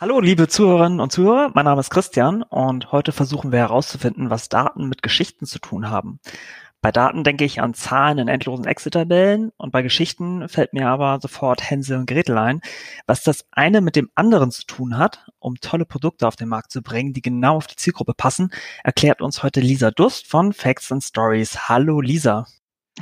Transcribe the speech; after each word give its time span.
Hallo, 0.00 0.20
liebe 0.20 0.46
Zuhörerinnen 0.46 1.00
und 1.00 1.10
Zuhörer, 1.10 1.50
mein 1.54 1.64
Name 1.64 1.80
ist 1.80 1.90
Christian 1.90 2.44
und 2.44 2.92
heute 2.92 3.10
versuchen 3.10 3.50
wir 3.50 3.58
herauszufinden, 3.58 4.30
was 4.30 4.48
Daten 4.48 4.88
mit 4.88 5.02
Geschichten 5.02 5.44
zu 5.44 5.58
tun 5.58 5.90
haben. 5.90 6.20
Bei 6.80 6.92
Daten 6.92 7.24
denke 7.24 7.44
ich 7.44 7.60
an 7.60 7.74
Zahlen 7.74 8.18
in 8.18 8.28
endlosen 8.28 8.64
Excel-Tabellen 8.64 9.50
und 9.56 9.72
bei 9.72 9.82
Geschichten 9.82 10.48
fällt 10.48 10.72
mir 10.72 10.86
aber 10.86 11.18
sofort 11.20 11.68
Hänsel 11.68 11.98
und 11.98 12.06
Gretel 12.06 12.38
ein. 12.38 12.60
Was 13.08 13.24
das 13.24 13.46
eine 13.50 13.80
mit 13.80 13.96
dem 13.96 14.08
anderen 14.14 14.52
zu 14.52 14.64
tun 14.66 14.98
hat, 14.98 15.26
um 15.40 15.56
tolle 15.56 15.84
Produkte 15.84 16.28
auf 16.28 16.36
den 16.36 16.48
Markt 16.48 16.70
zu 16.70 16.80
bringen, 16.80 17.12
die 17.12 17.20
genau 17.20 17.56
auf 17.56 17.66
die 17.66 17.74
Zielgruppe 17.74 18.14
passen, 18.14 18.52
erklärt 18.84 19.20
uns 19.20 19.42
heute 19.42 19.58
Lisa 19.58 19.90
Dust 19.90 20.28
von 20.28 20.52
Facts 20.52 20.92
and 20.92 21.02
Stories. 21.02 21.68
Hallo 21.68 22.00
Lisa. 22.00 22.46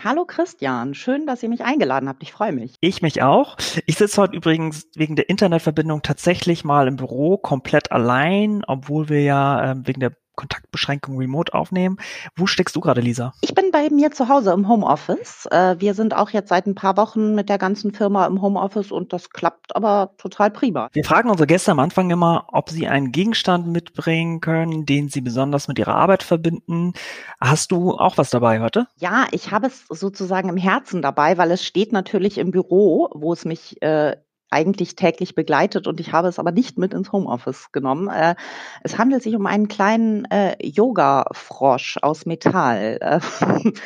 Hallo 0.05 0.25
Christian, 0.25 0.95
schön, 0.95 1.27
dass 1.27 1.43
ihr 1.43 1.49
mich 1.49 1.65
eingeladen 1.65 2.09
habt. 2.09 2.23
Ich 2.23 2.33
freue 2.33 2.53
mich. 2.53 2.75
Ich 2.81 3.03
mich 3.03 3.23
auch. 3.23 3.57
Ich 3.87 3.97
sitze 3.97 4.21
heute 4.21 4.37
übrigens 4.37 4.89
wegen 4.95 5.17
der 5.17 5.29
Internetverbindung 5.29 6.03
tatsächlich 6.03 6.65
mal 6.65 6.89
im 6.89 6.97
Büro 6.97 7.39
komplett 7.39 7.93
allein, 7.93 8.63
obwohl 8.67 9.09
wir 9.09 9.23
ja 9.23 9.73
äh, 9.73 9.75
wegen 9.87 10.01
der 10.01 10.13
Kontaktbeschränkung 10.37 11.19
remote 11.19 11.53
aufnehmen. 11.55 11.97
Wo 12.37 12.47
steckst 12.47 12.77
du 12.77 12.81
gerade, 12.81 13.01
Lisa? 13.01 13.33
Ich 13.41 13.55
bin 13.55 13.71
bei 13.73 13.89
mir 13.91 14.13
zu 14.13 14.29
Hause 14.29 14.53
im 14.53 14.69
Homeoffice. 14.69 15.47
Äh, 15.51 15.77
wir 15.79 15.95
sind 15.95 16.15
auch 16.15 16.31
jetzt 16.31 16.51
seit 16.51 16.67
ein 16.67 16.75
paar 16.75 16.97
Wochen 16.97 17.35
mit 17.35 17.49
der 17.49 17.59
ganzen 17.59 17.93
Firma 17.93 18.27
im 18.27 18.41
Homeoffice 18.43 18.93
und 18.93 19.13
das 19.13 19.31
klappt 19.31 19.75
aber 19.75 20.13
total 20.19 20.51
prima. 20.51 20.89
Wir 20.93 21.05
fragen 21.05 21.31
unsere 21.31 21.47
Gäste 21.47 21.73
am 21.73 21.81
Anfang 21.81 22.11
immer, 22.11 22.47
ob 22.53 22.71
sie 22.71 22.87
einen 22.87 23.13
Gegenstand 23.13 23.67
mitbringen 23.67 24.41
können, 24.41 24.87
den 24.87 25.09
sie 25.09 25.23
besonders 25.23 25.69
mit 25.69 25.79
ihrer 25.79 25.95
Arbeit 25.95 26.23
verbinden. 26.23 26.93
Hast 27.41 27.73
du 27.73 27.93
auch 27.93 28.19
was 28.19 28.31
dabei 28.31 28.61
heute? 28.61 28.87
Ja, 28.97 29.27
ich 29.33 29.51
habe 29.51 29.67
es 29.67 29.87
sozusagen 29.89 30.49
im 30.49 30.57
Herzen 30.57 31.03
dabei, 31.03 31.39
weil 31.39 31.51
es 31.51 31.65
steht 31.65 31.93
natürlich 31.93 32.39
im 32.39 32.51
Büro, 32.51 33.09
wo 33.15 33.33
es 33.33 33.45
mich 33.45 33.81
äh, 33.83 34.17
eigentlich 34.51 34.95
täglich 34.95 35.35
begleitet 35.35 35.87
und 35.87 36.01
ich 36.01 36.13
habe 36.13 36.29
es 36.29 36.39
aber 36.39 36.53
nicht 36.53 36.79
mit 36.79 36.95
ins 36.95 37.13
Homeoffice 37.13 37.73
genommen. 37.73 38.09
Äh, 38.09 38.37
es 38.83 38.99
handelt 38.99 39.23
sich 39.23 39.35
um 39.35 39.47
einen 39.47 39.69
kleinen 39.69 40.25
äh, 40.27 40.57
Yoga-Frosch 40.65 41.99
aus 42.03 42.27
Metall. 42.27 42.99
Äh, 43.01 43.21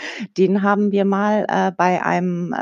den 0.37 0.63
haben 0.63 0.93
wir 0.93 1.05
mal 1.05 1.47
äh, 1.49 1.73
bei 1.73 2.03
einem 2.05 2.55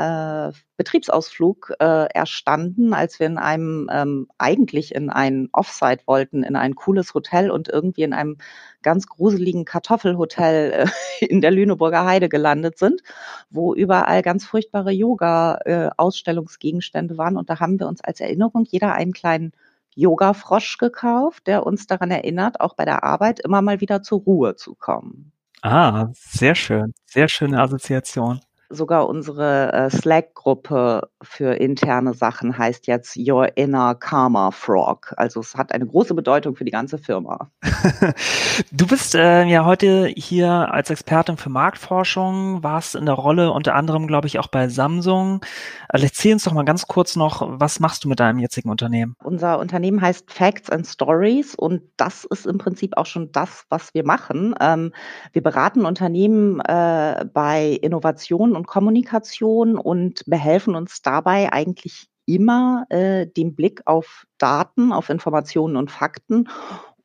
Betriebsausflug 0.79 1.73
äh, 1.79 2.07
erstanden, 2.13 2.93
als 2.93 3.19
wir 3.19 3.27
in 3.27 3.37
einem 3.37 3.89
ähm, 3.91 4.29
eigentlich 4.37 4.95
in 4.95 5.09
ein 5.09 5.49
Offsite 5.51 6.03
wollten, 6.05 6.41
in 6.41 6.55
ein 6.55 6.75
cooles 6.75 7.13
Hotel 7.13 7.51
und 7.51 7.67
irgendwie 7.67 8.03
in 8.03 8.13
einem 8.13 8.37
ganz 8.81 9.07
gruseligen 9.07 9.65
Kartoffelhotel 9.65 10.71
äh, 10.71 10.85
in 11.25 11.41
der 11.41 11.51
Lüneburger 11.51 12.05
Heide 12.05 12.29
gelandet 12.29 12.77
sind, 12.77 13.01
wo 13.49 13.75
überall 13.75 14.21
ganz 14.21 14.45
furchtbare 14.45 14.91
Yoga-Ausstellungsgegenstände 14.91 17.15
äh, 17.15 17.17
waren. 17.17 17.35
Und 17.35 17.49
da 17.49 17.59
haben 17.59 17.77
wir 17.77 17.89
uns 17.89 18.01
als 18.01 18.21
Erinnerung 18.21 18.63
jeder 18.65 18.93
einen 18.93 19.11
kleinen 19.11 19.51
Yoga-Frosch 19.95 20.77
gekauft, 20.77 21.45
der 21.45 21.65
uns 21.65 21.87
daran 21.87 22.09
erinnert, 22.09 22.61
auch 22.61 22.75
bei 22.75 22.85
der 22.85 23.03
Arbeit 23.03 23.41
immer 23.41 23.61
mal 23.61 23.81
wieder 23.81 24.01
zur 24.01 24.21
Ruhe 24.21 24.55
zu 24.55 24.75
kommen. 24.75 25.33
Ah, 25.61 26.07
sehr 26.13 26.55
schön. 26.55 26.93
Sehr 27.05 27.27
schöne 27.27 27.61
Assoziation 27.61 28.39
sogar 28.69 29.07
unsere 29.07 29.73
äh, 29.73 29.89
Slack-Gruppe 29.89 31.09
für 31.21 31.53
interne 31.55 32.13
Sachen 32.13 32.57
heißt 32.57 32.87
jetzt 32.87 33.17
Your 33.17 33.57
Inner 33.57 33.95
Karma 33.95 34.51
Frog. 34.51 35.13
Also 35.17 35.41
es 35.41 35.55
hat 35.55 35.73
eine 35.73 35.85
große 35.85 36.13
Bedeutung 36.13 36.55
für 36.55 36.63
die 36.63 36.71
ganze 36.71 36.97
Firma. 36.97 37.49
du 38.71 38.87
bist 38.87 39.15
äh, 39.15 39.43
ja 39.45 39.65
heute 39.65 40.07
hier 40.15 40.49
als 40.49 40.89
Expertin 40.89 41.37
für 41.37 41.49
Marktforschung, 41.49 42.63
warst 42.63 42.95
in 42.95 43.05
der 43.05 43.15
Rolle 43.15 43.51
unter 43.51 43.75
anderem, 43.75 44.07
glaube 44.07 44.27
ich, 44.27 44.39
auch 44.39 44.47
bei 44.47 44.69
Samsung. 44.69 45.43
Also 45.89 46.05
erzähl 46.05 46.33
uns 46.33 46.43
doch 46.43 46.53
mal 46.53 46.63
ganz 46.63 46.87
kurz 46.87 47.15
noch, 47.15 47.41
was 47.59 47.79
machst 47.79 48.03
du 48.03 48.09
mit 48.09 48.19
deinem 48.19 48.39
jetzigen 48.39 48.69
Unternehmen? 48.69 49.15
Unser 49.23 49.59
Unternehmen 49.59 50.01
heißt 50.01 50.31
Facts 50.31 50.69
and 50.69 50.87
Stories 50.87 51.55
und 51.55 51.81
das 51.97 52.23
ist 52.23 52.45
im 52.45 52.57
Prinzip 52.57 52.95
auch 52.95 53.05
schon 53.05 53.31
das, 53.31 53.65
was 53.69 53.93
wir 53.93 54.05
machen. 54.05 54.55
Ähm, 54.61 54.93
wir 55.33 55.43
beraten 55.43 55.85
Unternehmen 55.85 56.61
äh, 56.61 57.25
bei 57.33 57.77
Innovationen 57.81 58.55
und 58.55 58.67
Kommunikation 58.67 59.77
und 59.77 60.23
behelfen 60.25 60.75
uns 60.75 61.01
dabei 61.09 61.51
eigentlich 61.51 62.07
immer 62.25 62.85
äh, 62.89 63.25
den 63.25 63.55
Blick 63.55 63.81
auf 63.85 64.25
Daten, 64.37 64.91
auf 64.93 65.09
Informationen 65.09 65.75
und 65.75 65.89
Fakten 65.89 66.47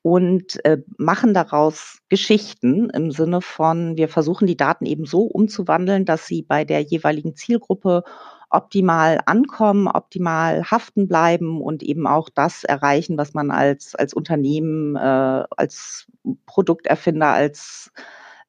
und 0.03 0.63
äh, 0.67 0.83
machen 0.99 1.33
daraus 1.33 2.01
Geschichten 2.11 2.91
im 2.91 3.11
Sinne 3.11 3.41
von, 3.41 3.97
wir 3.97 4.11
versuchen 4.11 4.47
die 4.47 4.57
Daten 4.57 4.85
eben 4.85 5.07
so 5.07 5.23
umzuwandeln, 5.23 6.05
dass 6.05 6.27
sie 6.27 6.43
bei 6.43 6.67
der 6.67 6.83
jeweiligen 6.83 7.35
Zielgruppe 7.37 8.05
optimal 8.51 9.21
ankommen, 9.25 9.89
optimal 9.89 10.71
haften 10.71 11.09
bleiben 11.09 11.63
und 11.63 11.83
eben 11.83 12.07
auch 12.07 12.29
das 12.29 12.65
erreichen, 12.65 13.17
was 13.17 13.33
man 13.33 13.51
als, 13.51 13.95
als 13.95 14.13
Unternehmen, 14.13 14.95
äh, 14.97 15.45
als 15.57 16.07
Produkterfinder, 16.45 17.29
als 17.29 17.91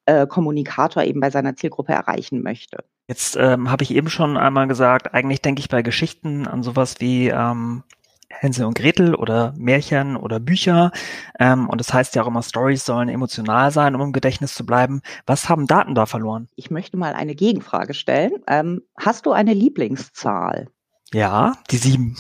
äh, 0.06 0.28
Kommunikator 0.28 1.04
eben 1.04 1.22
bei 1.22 1.30
seiner 1.30 1.56
Zielgruppe 1.56 1.94
erreichen 1.94 2.44
möchte. 2.44 2.84
Jetzt 3.08 3.38
ähm, 3.38 3.70
habe 3.70 3.84
ich 3.84 3.94
eben 3.94 4.10
schon 4.10 4.36
einmal 4.36 4.68
gesagt, 4.68 5.14
eigentlich 5.14 5.42
denke 5.42 5.60
ich 5.60 5.70
bei 5.70 5.84
Geschichten 5.84 6.48
an 6.48 6.64
sowas 6.64 6.96
wie 7.00 7.28
ähm, 7.28 7.84
Hänsel 8.30 8.66
und 8.66 8.78
Gretel 8.78 9.16
oder 9.16 9.54
Märchen 9.58 10.16
oder 10.18 10.40
Bücher. 10.40 10.92
Ähm, 11.40 11.70
und 11.70 11.80
das 11.80 11.94
heißt 11.94 12.16
ja 12.16 12.24
auch 12.24 12.28
immer, 12.28 12.42
Stories 12.42 12.86
sollen 12.86 13.10
emotional 13.10 13.72
sein, 13.72 13.96
um 13.96 14.02
im 14.02 14.14
Gedächtnis 14.14 14.56
zu 14.56 14.66
bleiben. 14.66 15.02
Was 15.26 15.50
haben 15.50 15.68
Daten 15.68 15.96
da 15.96 16.06
verloren? 16.06 16.48
Ich 16.56 16.72
möchte 16.72 16.98
mal 16.98 17.14
eine 17.14 17.36
Gegenfrage 17.36 17.94
stellen. 17.94 18.34
Ähm, 18.48 18.82
hast 18.98 19.26
du 19.26 19.32
eine 19.32 19.54
Lieblingszahl? 19.54 20.68
Ja, 21.14 21.54
die 21.70 21.78
sieben. 21.78 22.18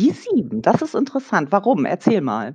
Die 0.00 0.12
sieben, 0.12 0.62
das 0.62 0.80
ist 0.80 0.94
interessant. 0.94 1.52
Warum? 1.52 1.84
Erzähl 1.84 2.20
mal. 2.20 2.54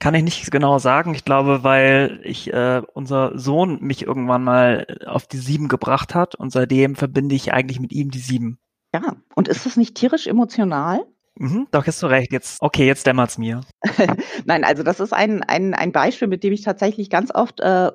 Kann 0.00 0.14
ich 0.14 0.24
nicht 0.24 0.50
genau 0.50 0.78
sagen. 0.78 1.14
Ich 1.14 1.26
glaube, 1.26 1.62
weil 1.62 2.20
ich 2.24 2.52
äh, 2.52 2.82
unser 2.94 3.38
Sohn 3.38 3.78
mich 3.82 4.02
irgendwann 4.02 4.42
mal 4.42 4.86
auf 5.06 5.26
die 5.26 5.36
sieben 5.36 5.68
gebracht 5.68 6.14
hat 6.14 6.34
und 6.34 6.50
seitdem 6.50 6.96
verbinde 6.96 7.34
ich 7.34 7.52
eigentlich 7.52 7.80
mit 7.80 7.92
ihm 7.92 8.10
die 8.10 8.18
sieben. 8.18 8.58
Ja, 8.94 9.16
und 9.34 9.46
ist 9.46 9.66
das 9.66 9.76
nicht 9.76 9.94
tierisch 9.94 10.26
emotional? 10.26 11.06
Mhm, 11.36 11.68
doch, 11.70 11.86
hast 11.86 12.02
du 12.02 12.06
recht. 12.06 12.32
Jetzt, 12.32 12.60
okay, 12.60 12.86
jetzt 12.86 13.06
dämmert's 13.06 13.38
mir. 13.38 13.60
Nein, 14.46 14.64
also 14.64 14.82
das 14.82 15.00
ist 15.00 15.12
ein, 15.12 15.42
ein, 15.42 15.74
ein 15.74 15.92
Beispiel, 15.92 16.28
mit 16.28 16.42
dem 16.44 16.52
ich 16.52 16.62
tatsächlich 16.62 17.10
ganz 17.10 17.32
oft 17.34 17.60
äh, 17.60 17.92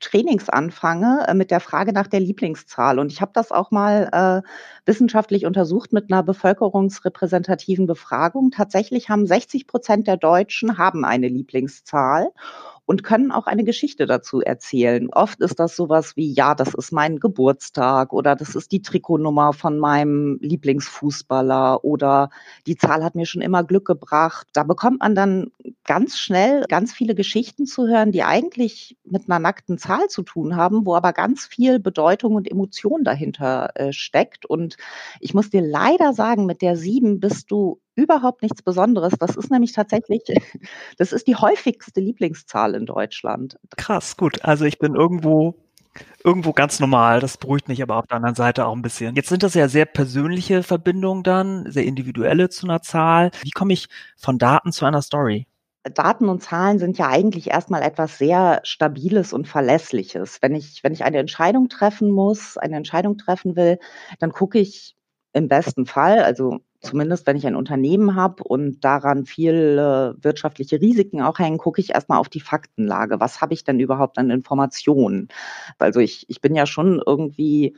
Trainings 0.00 0.48
anfange 0.48 1.26
äh, 1.28 1.34
mit 1.34 1.50
der 1.50 1.60
Frage 1.60 1.92
nach 1.92 2.06
der 2.06 2.20
Lieblingszahl. 2.20 2.98
Und 2.98 3.12
ich 3.12 3.20
habe 3.20 3.32
das 3.34 3.52
auch 3.52 3.70
mal 3.70 4.42
äh, 4.44 4.48
wissenschaftlich 4.86 5.46
untersucht 5.46 5.92
mit 5.92 6.10
einer 6.10 6.22
bevölkerungsrepräsentativen 6.22 7.86
Befragung. 7.86 8.50
Tatsächlich 8.50 9.08
haben 9.08 9.26
60 9.26 9.66
Prozent 9.66 10.06
der 10.06 10.16
Deutschen 10.16 10.78
haben 10.78 11.04
eine 11.04 11.28
Lieblingszahl 11.28 12.32
und 12.86 13.02
können 13.02 13.32
auch 13.32 13.46
eine 13.46 13.64
Geschichte 13.64 14.06
dazu 14.06 14.40
erzählen. 14.40 15.08
Oft 15.12 15.40
ist 15.40 15.58
das 15.58 15.76
sowas 15.76 16.16
wie, 16.16 16.32
ja, 16.32 16.54
das 16.54 16.72
ist 16.72 16.92
mein 16.92 17.18
Geburtstag 17.18 18.12
oder 18.12 18.36
das 18.36 18.54
ist 18.54 18.70
die 18.70 18.80
Trikotnummer 18.80 19.52
von 19.52 19.78
meinem 19.78 20.38
Lieblingsfußballer 20.40 21.84
oder 21.84 22.30
die 22.66 22.76
Zahl 22.76 23.04
hat 23.04 23.16
mir 23.16 23.26
schon 23.26 23.42
immer 23.42 23.64
Glück 23.64 23.86
gebracht. 23.86 24.46
Da 24.52 24.62
bekommt 24.62 25.00
man 25.00 25.16
dann 25.16 25.50
ganz 25.84 26.16
schnell 26.16 26.64
ganz 26.68 26.92
viele 26.92 27.16
Geschichten 27.16 27.66
zu 27.66 27.88
hören, 27.88 28.12
die 28.12 28.22
eigentlich 28.22 28.96
mit 29.04 29.28
einer 29.28 29.40
nackten 29.40 29.78
Zahl 29.78 30.06
zu 30.08 30.22
tun 30.22 30.54
haben, 30.54 30.86
wo 30.86 30.94
aber 30.94 31.12
ganz 31.12 31.44
viel 31.44 31.80
Bedeutung 31.80 32.34
und 32.36 32.50
Emotion 32.50 33.02
dahinter 33.02 33.70
äh, 33.74 33.92
steckt. 33.92 34.46
Und 34.46 34.76
ich 35.20 35.34
muss 35.34 35.50
dir 35.50 35.62
leider 35.62 36.12
sagen, 36.12 36.46
mit 36.46 36.62
der 36.62 36.76
sieben 36.76 37.18
bist 37.18 37.50
du 37.50 37.80
überhaupt 37.96 38.42
nichts 38.42 38.62
Besonderes. 38.62 39.14
Das 39.18 39.36
ist 39.36 39.50
nämlich 39.50 39.72
tatsächlich, 39.72 40.22
das 40.98 41.12
ist 41.12 41.26
die 41.26 41.36
häufigste 41.36 42.00
Lieblingszahl 42.00 42.74
in 42.74 42.86
Deutschland. 42.86 43.58
Krass, 43.76 44.16
gut. 44.16 44.44
Also 44.44 44.64
ich 44.64 44.78
bin 44.78 44.94
irgendwo 44.94 45.56
irgendwo 46.22 46.52
ganz 46.52 46.78
normal. 46.78 47.20
Das 47.20 47.38
beruhigt 47.38 47.68
mich 47.68 47.82
aber 47.82 47.96
auf 47.96 48.06
der 48.06 48.16
anderen 48.16 48.34
Seite 48.34 48.66
auch 48.66 48.74
ein 48.74 48.82
bisschen. 48.82 49.16
Jetzt 49.16 49.28
sind 49.28 49.42
das 49.42 49.54
ja 49.54 49.68
sehr 49.68 49.86
persönliche 49.86 50.62
Verbindungen 50.62 51.22
dann, 51.22 51.70
sehr 51.70 51.84
individuelle 51.84 52.48
zu 52.48 52.66
einer 52.66 52.82
Zahl. 52.82 53.30
Wie 53.42 53.50
komme 53.50 53.72
ich 53.72 53.88
von 54.16 54.38
Daten 54.38 54.72
zu 54.72 54.84
einer 54.84 55.02
Story? 55.02 55.46
Daten 55.94 56.28
und 56.28 56.42
Zahlen 56.42 56.78
sind 56.78 56.98
ja 56.98 57.08
eigentlich 57.08 57.50
erstmal 57.50 57.82
etwas 57.82 58.18
sehr 58.18 58.60
Stabiles 58.64 59.32
und 59.32 59.46
Verlässliches. 59.46 60.38
Wenn 60.42 60.54
ich, 60.54 60.82
wenn 60.82 60.92
ich 60.92 61.04
eine 61.04 61.18
Entscheidung 61.18 61.68
treffen 61.68 62.10
muss, 62.10 62.56
eine 62.56 62.76
Entscheidung 62.76 63.18
treffen 63.18 63.56
will, 63.56 63.78
dann 64.18 64.32
gucke 64.32 64.58
ich 64.58 64.96
im 65.32 65.48
besten 65.48 65.86
Fall, 65.86 66.24
also 66.24 66.60
zumindest 66.86 67.26
wenn 67.26 67.36
ich 67.36 67.46
ein 67.46 67.56
Unternehmen 67.56 68.14
habe 68.14 68.42
und 68.44 68.80
daran 68.84 69.26
viele 69.26 70.16
wirtschaftliche 70.20 70.80
Risiken 70.80 71.22
auch 71.22 71.38
hängen, 71.38 71.58
gucke 71.58 71.80
ich 71.80 71.90
erstmal 71.90 72.18
auf 72.18 72.28
die 72.28 72.40
Faktenlage. 72.40 73.20
Was 73.20 73.40
habe 73.40 73.54
ich 73.54 73.64
denn 73.64 73.80
überhaupt 73.80 74.18
an 74.18 74.30
Informationen? 74.30 75.28
Also 75.78 76.00
ich, 76.00 76.24
ich 76.28 76.40
bin 76.40 76.54
ja 76.54 76.66
schon 76.66 77.02
irgendwie 77.04 77.76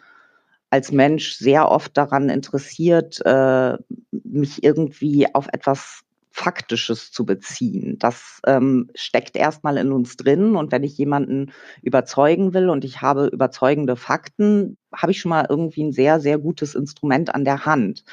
als 0.71 0.93
Mensch 0.93 1.35
sehr 1.35 1.71
oft 1.71 1.97
daran 1.97 2.29
interessiert, 2.29 3.21
äh, 3.25 3.79
mich 4.11 4.63
irgendwie 4.63 5.35
auf 5.35 5.49
etwas 5.53 6.05
Faktisches 6.31 7.11
zu 7.11 7.27
beziehen. 7.27 7.99
Das 7.99 8.41
ähm, 8.47 8.91
steckt 8.95 9.37
erstmal 9.37 9.77
in 9.77 9.91
uns 9.91 10.17
drin. 10.17 10.55
Und 10.55 10.71
wenn 10.71 10.85
ich 10.85 10.97
jemanden 10.97 11.51
überzeugen 11.83 12.55
will 12.55 12.71
und 12.71 12.85
ich 12.85 13.03
habe 13.03 13.27
überzeugende 13.27 13.97
Fakten, 13.97 14.77
habe 14.95 15.11
ich 15.11 15.21
schon 15.21 15.31
mal 15.31 15.47
irgendwie 15.49 15.83
ein 15.83 15.93
sehr, 15.93 16.21
sehr 16.21 16.39
gutes 16.39 16.77
Instrument 16.77 17.35
an 17.35 17.45
der 17.45 17.67
Hand. 17.67 18.05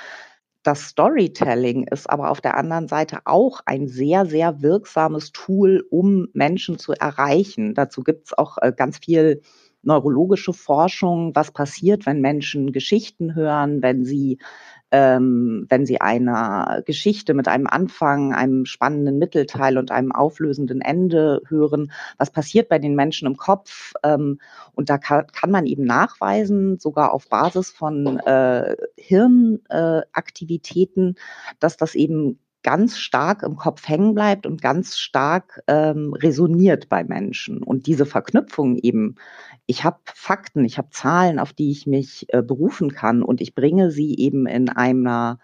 Das 0.65 0.81
Storytelling 0.89 1.85
ist 1.85 2.09
aber 2.09 2.31
auf 2.31 2.41
der 2.41 2.57
anderen 2.57 2.87
Seite 2.87 3.19
auch 3.25 3.61
ein 3.67 3.87
sehr, 3.87 4.25
sehr 4.25 4.63
wirksames 4.63 5.31
Tool, 5.31 5.85
um 5.91 6.27
Menschen 6.33 6.79
zu 6.79 6.93
erreichen. 6.93 7.75
Dazu 7.75 8.01
gibt 8.01 8.25
es 8.25 8.33
auch 8.35 8.57
äh, 8.59 8.73
ganz 8.75 8.97
viel 8.97 9.41
neurologische 9.85 10.53
Forschung, 10.53 11.35
was 11.35 11.51
passiert, 11.51 12.05
wenn 12.05 12.21
Menschen 12.21 12.71
Geschichten 12.71 13.35
hören, 13.35 13.81
wenn 13.81 14.03
sie 14.03 14.39
ähm, 14.91 15.65
wenn 15.67 15.85
Sie 15.85 15.99
eine 15.99 16.81
Geschichte 16.85 17.33
mit 17.33 17.49
einem 17.49 17.67
Anfang, 17.67 18.33
einem 18.33 18.65
spannenden 18.65 19.17
Mittelteil 19.17 19.77
und 19.77 19.91
einem 19.91 20.13
auflösenden 20.13 20.79
Ende 20.79 21.41
hören, 21.49 21.91
was 22.17 22.31
passiert 22.31 22.69
bei 22.69 22.79
den 22.79 22.95
Menschen 22.95 23.27
im 23.27 23.35
Kopf? 23.35 23.91
Ähm, 24.03 24.39
und 24.73 24.89
da 24.89 24.97
kann, 24.97 25.25
man 25.49 25.65
eben 25.65 25.83
nachweisen, 25.83 26.79
sogar 26.79 27.13
auf 27.13 27.27
Basis 27.27 27.71
von 27.71 28.19
äh, 28.19 28.77
Hirnaktivitäten, 28.95 31.15
dass 31.59 31.75
das 31.75 31.95
eben 31.95 32.39
ganz 32.65 32.97
stark 32.97 33.43
im 33.43 33.57
Kopf 33.57 33.87
hängen 33.87 34.15
bleibt 34.15 34.47
und 34.47 34.59
ganz 34.59 34.97
stark 34.97 35.61
ähm, 35.67 36.13
resoniert 36.13 36.89
bei 36.89 37.03
Menschen. 37.03 37.61
Und 37.61 37.85
diese 37.85 38.07
Verknüpfung 38.07 38.75
eben, 38.77 39.17
ich 39.67 39.83
habe 39.83 39.99
Fakten, 40.05 40.65
ich 40.65 40.79
habe 40.79 40.89
Zahlen, 40.89 41.37
auf 41.37 41.53
die 41.53 41.69
ich 41.69 41.85
mich 41.85 42.25
äh, 42.29 42.41
berufen 42.41 42.91
kann 42.91 43.21
und 43.21 43.39
ich 43.39 43.53
bringe 43.53 43.91
sie 43.91 44.15
eben 44.17 44.47
in 44.47 44.69
einer 44.69 45.37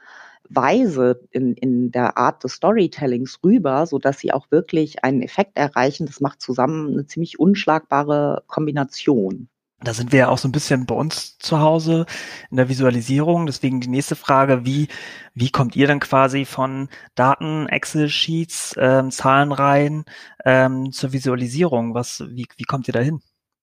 Weise, 0.50 1.21
in, 1.29 1.53
in 1.53 1.91
der 1.91 2.18
Art 2.18 2.44
des 2.44 2.53
Storytellings 2.53 3.38
rüber, 3.44 3.85
so 3.85 4.00
dass 4.00 4.17
sie 4.17 4.33
auch 4.33 4.50
wirklich 4.50 5.03
einen 5.03 5.21
Effekt 5.21 5.59
erreichen. 5.59 6.07
Das 6.07 6.21
macht 6.21 6.41
zusammen 6.41 6.91
eine 6.91 7.06
ziemlich 7.06 7.39
unschlagbare 7.39 8.41
Kombination. 8.47 9.47
Da 9.83 9.93
sind 9.95 10.11
wir 10.11 10.19
ja 10.19 10.27
auch 10.29 10.37
so 10.37 10.47
ein 10.47 10.51
bisschen 10.51 10.85
bei 10.85 10.93
uns 10.93 11.39
zu 11.39 11.59
Hause 11.59 12.05
in 12.51 12.57
der 12.57 12.69
Visualisierung. 12.69 13.47
Deswegen 13.47 13.81
die 13.81 13.87
nächste 13.87 14.15
Frage, 14.15 14.63
wie, 14.63 14.89
wie 15.33 15.49
kommt 15.49 15.75
ihr 15.75 15.87
dann 15.87 15.99
quasi 15.99 16.45
von 16.45 16.87
Daten, 17.15 17.67
Excel-Sheets, 17.67 18.75
ähm, 18.77 19.09
Zahlenreihen 19.09 20.05
ähm, 20.45 20.91
zur 20.91 21.13
Visualisierung? 21.13 21.95
Was, 21.95 22.23
wie, 22.29 22.47
wie 22.57 22.63
kommt 22.63 22.87
ihr 22.87 22.93
da 22.93 22.99
hin? 22.99 23.21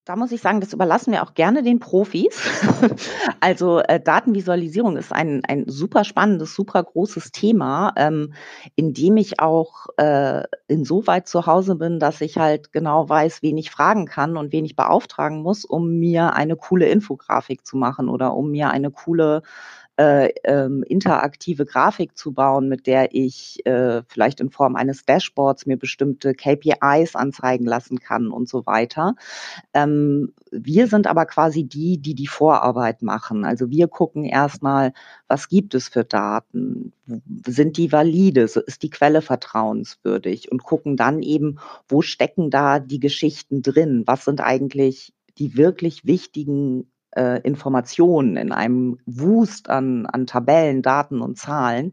Da 0.09 0.17
muss 0.17 0.33
ich 0.33 0.41
sagen, 0.41 0.63
das 0.63 0.73
überlassen 0.73 1.13
wir 1.13 1.23
auch 1.23 1.35
gerne 1.35 1.63
den 1.63 1.81
Profis. 1.81 2.41
also 3.41 3.81
äh, 3.81 4.01
Datenvisualisierung 4.01 4.97
ist 4.97 5.13
ein, 5.13 5.43
ein 5.47 5.65
super 5.67 6.03
spannendes, 6.03 6.55
super 6.55 6.83
großes 6.83 7.31
Thema, 7.31 7.93
ähm, 7.95 8.33
in 8.75 8.95
dem 8.95 9.19
ich 9.19 9.39
auch 9.39 9.89
äh, 9.99 10.45
insoweit 10.67 11.29
zu 11.29 11.45
Hause 11.45 11.75
bin, 11.75 12.01
dass 12.01 12.23
ich 12.23 12.39
halt 12.39 12.73
genau 12.73 13.07
weiß, 13.07 13.43
wen 13.43 13.59
ich 13.59 13.71
fragen 13.71 14.07
kann 14.07 14.39
und 14.39 14.51
wen 14.51 14.65
ich 14.65 14.77
beauftragen 14.77 15.43
muss, 15.43 15.67
um 15.67 15.99
mir 15.99 16.33
eine 16.33 16.57
coole 16.57 16.89
Infografik 16.89 17.67
zu 17.67 17.77
machen 17.77 18.09
oder 18.09 18.33
um 18.33 18.51
mir 18.51 18.71
eine 18.71 18.91
coole 18.91 19.43
äh, 19.99 20.29
ähm, 20.45 20.85
interaktive 20.85 21.67
Grafik 21.67 22.17
zu 22.17 22.33
bauen, 22.33 22.69
mit 22.69 22.87
der 22.87 23.15
ich 23.17 23.67
äh, 23.67 24.03
vielleicht 24.07 24.39
in 24.41 24.51
Form 24.51 24.77
eines 24.77 25.05
Dashboards 25.05 25.67
mir 25.67 25.77
bestimmte 25.77 26.35
KPIs 26.35 27.17
anzeigen 27.17 27.67
lassen 27.67 27.99
kann 27.99 28.29
und 28.29 28.49
so 28.49 28.65
weiter. 28.65 29.17
Ähm, 29.75 30.33
wir 30.53 30.87
sind 30.87 31.09
aber 31.09 31.27
quasi 31.27 31.65
die, 31.65 31.99
die 31.99 32.15
die 32.15 32.29
Vorarbeit 32.29 33.03
machen. 33.03 33.45
Also 33.45 33.71
wir 33.71 33.89
gucken 33.89 34.23
erstmal, 34.25 34.93
was 35.27 35.49
gibt 35.49 35.75
es 35.75 35.89
für 35.89 36.05
Daten? 36.05 36.93
Sind 37.47 37.77
die 37.77 37.91
valide? 37.91 38.43
Ist 38.43 38.85
die 38.85 38.91
Quelle 38.91 39.21
vertrauenswürdig? 39.21 40.53
Und 40.53 40.63
gucken 40.63 40.97
dann 40.97 41.23
eben, 41.23 41.59
wo 41.89 42.03
stecken 42.03 42.51
da 42.51 42.79
die 42.79 43.01
Geschichten 43.01 43.63
drin? 43.63 44.05
Was 44.07 44.25
sind 44.25 44.41
eigentlich 44.41 45.13
die 45.39 45.57
wirklich 45.57 46.05
wichtigen 46.05 46.87
äh, 47.17 47.41
Informationen, 47.43 48.37
in 48.37 48.53
einem 48.53 48.99
Wust 49.07 49.71
an, 49.71 50.07
an 50.07 50.27
Tabellen, 50.27 50.83
Daten 50.83 51.21
und 51.21 51.39
Zahlen. 51.39 51.93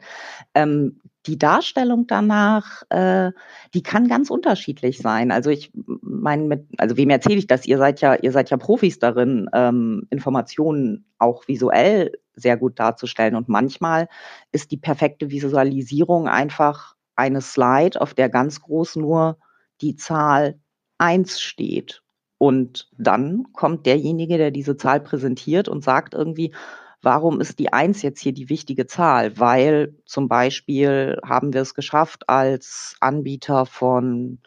Ähm, 0.53 1.01
die 1.25 1.39
Darstellung 1.39 2.05
danach, 2.07 2.83
äh, 2.89 3.31
die 3.73 3.81
kann 3.81 4.07
ganz 4.07 4.29
unterschiedlich 4.29 4.99
sein. 4.99 5.31
Also 5.31 5.49
ich 5.49 5.71
meine, 5.73 6.43
mit, 6.43 6.67
also 6.77 6.97
wem 6.97 7.09
erzähle 7.09 7.37
ich 7.37 7.47
das? 7.47 7.65
Ihr 7.65 7.77
seid 7.77 8.01
ja, 8.01 8.15
ihr 8.15 8.31
seid 8.31 8.49
ja 8.49 8.57
Profis 8.57 8.99
darin, 8.99 9.49
ähm, 9.53 10.07
Informationen 10.11 11.05
auch 11.17 11.47
visuell 11.47 12.11
sehr 12.35 12.57
gut 12.57 12.79
darzustellen. 12.79 13.35
Und 13.35 13.49
manchmal 13.49 14.07
ist 14.51 14.71
die 14.71 14.77
perfekte 14.77 15.31
Visualisierung 15.31 16.27
einfach 16.27 16.95
eine 17.15 17.41
Slide, 17.41 17.99
auf 17.99 18.13
der 18.13 18.29
ganz 18.29 18.61
groß 18.61 18.97
nur 18.97 19.37
die 19.81 19.95
Zahl 19.95 20.59
eins 20.97 21.41
steht 21.41 22.03
und 22.37 22.89
dann 22.97 23.45
kommt 23.53 23.85
derjenige, 23.85 24.37
der 24.37 24.51
diese 24.51 24.77
Zahl 24.77 24.99
präsentiert 24.99 25.69
und 25.69 25.83
sagt 25.83 26.13
irgendwie, 26.13 26.53
warum 27.01 27.39
ist 27.39 27.59
die 27.59 27.71
Eins 27.71 28.01
jetzt 28.01 28.19
hier 28.19 28.33
die 28.33 28.49
wichtige 28.49 28.87
Zahl? 28.87 29.39
Weil 29.39 29.95
zum 30.05 30.27
Beispiel 30.27 31.19
haben 31.25 31.53
wir 31.53 31.61
es 31.61 31.73
geschafft, 31.73 32.27
als 32.29 32.95
Anbieter 32.99 33.65
von 33.65 34.39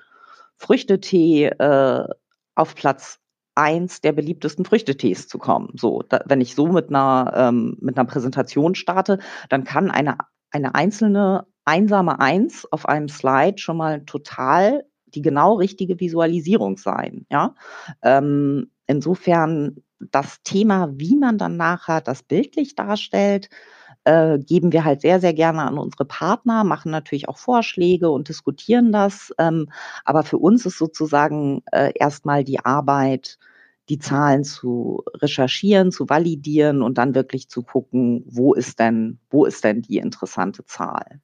Früchtetee 0.57 1.47
äh, 1.47 2.05
auf 2.55 2.75
Platz 2.75 3.21
eins 3.55 4.01
der 4.01 4.13
beliebtesten 4.13 4.65
Früchtetees 4.65 5.29
zu 5.29 5.39
kommen. 5.39 5.71
So, 5.75 6.03
da, 6.09 6.23
wenn 6.27 6.41
ich 6.41 6.55
so 6.55 6.67
mit 6.69 6.91
einer, 6.91 7.33
ähm, 7.35 7.77
mit 7.81 7.97
einer 7.97 8.07
Präsentation 8.07 8.75
starte, 8.75 9.19
dann 9.49 9.65
kann 9.65 9.91
eine, 9.91 10.19
eine 10.51 10.75
einzelne 10.75 11.47
einsame 11.65 12.21
Eins 12.21 12.67
auf 12.73 12.89
einem 12.89 13.09
Slide 13.09 13.59
schon 13.59 13.77
mal 13.77 14.05
total 14.05 14.85
die 15.15 15.23
genau 15.23 15.55
richtige 15.55 16.01
Visualisierung 16.01 16.77
sein. 16.77 17.27
Ja? 17.31 17.55
Ähm, 18.03 18.71
insofern 18.87 19.83
das 20.01 20.43
Thema, 20.43 20.91
wie 20.95 21.17
man 21.17 21.39
dann 21.39 21.57
nachher 21.57 22.01
das 22.01 22.23
bildlich 22.23 22.75
darstellt, 22.75 23.49
äh, 24.05 24.39
geben 24.39 24.73
wir 24.73 24.85
halt 24.85 25.01
sehr, 25.03 25.21
sehr 25.21 25.35
gerne 25.35 25.63
an 25.63 25.79
unsere 25.79 26.05
Partner, 26.05 26.65
machen 26.65 26.91
natürlich 26.91 27.29
auch 27.29 27.39
Vorschläge 27.39 28.11
und 28.11 28.29
diskutieren 28.29 28.93
das. 28.93 29.35
Ähm, 29.39 29.69
aber 30.05 30.23
für 30.23 30.39
uns 30.39 30.65
ist 30.67 30.79
sozusagen 30.79 31.63
äh, 31.73 31.93
erstmal 31.95 32.45
die 32.45 32.61
Arbeit, 32.61 33.39
die 33.89 33.99
Zahlen 33.99 34.45
zu 34.45 35.03
recherchieren, 35.15 35.93
zu 35.93 36.09
validieren 36.09 36.83
und 36.83 36.99
dann 36.99 37.15
wirklich 37.15 37.49
zu 37.49 37.63
gucken, 37.63 38.25
wo 38.27 38.55
ist 38.55 38.79
denn, 38.79 39.19
wo 39.31 39.45
ist 39.45 39.65
denn 39.65 39.83
die 39.83 39.99
interessante 39.99 40.65
Zahl? 40.65 41.21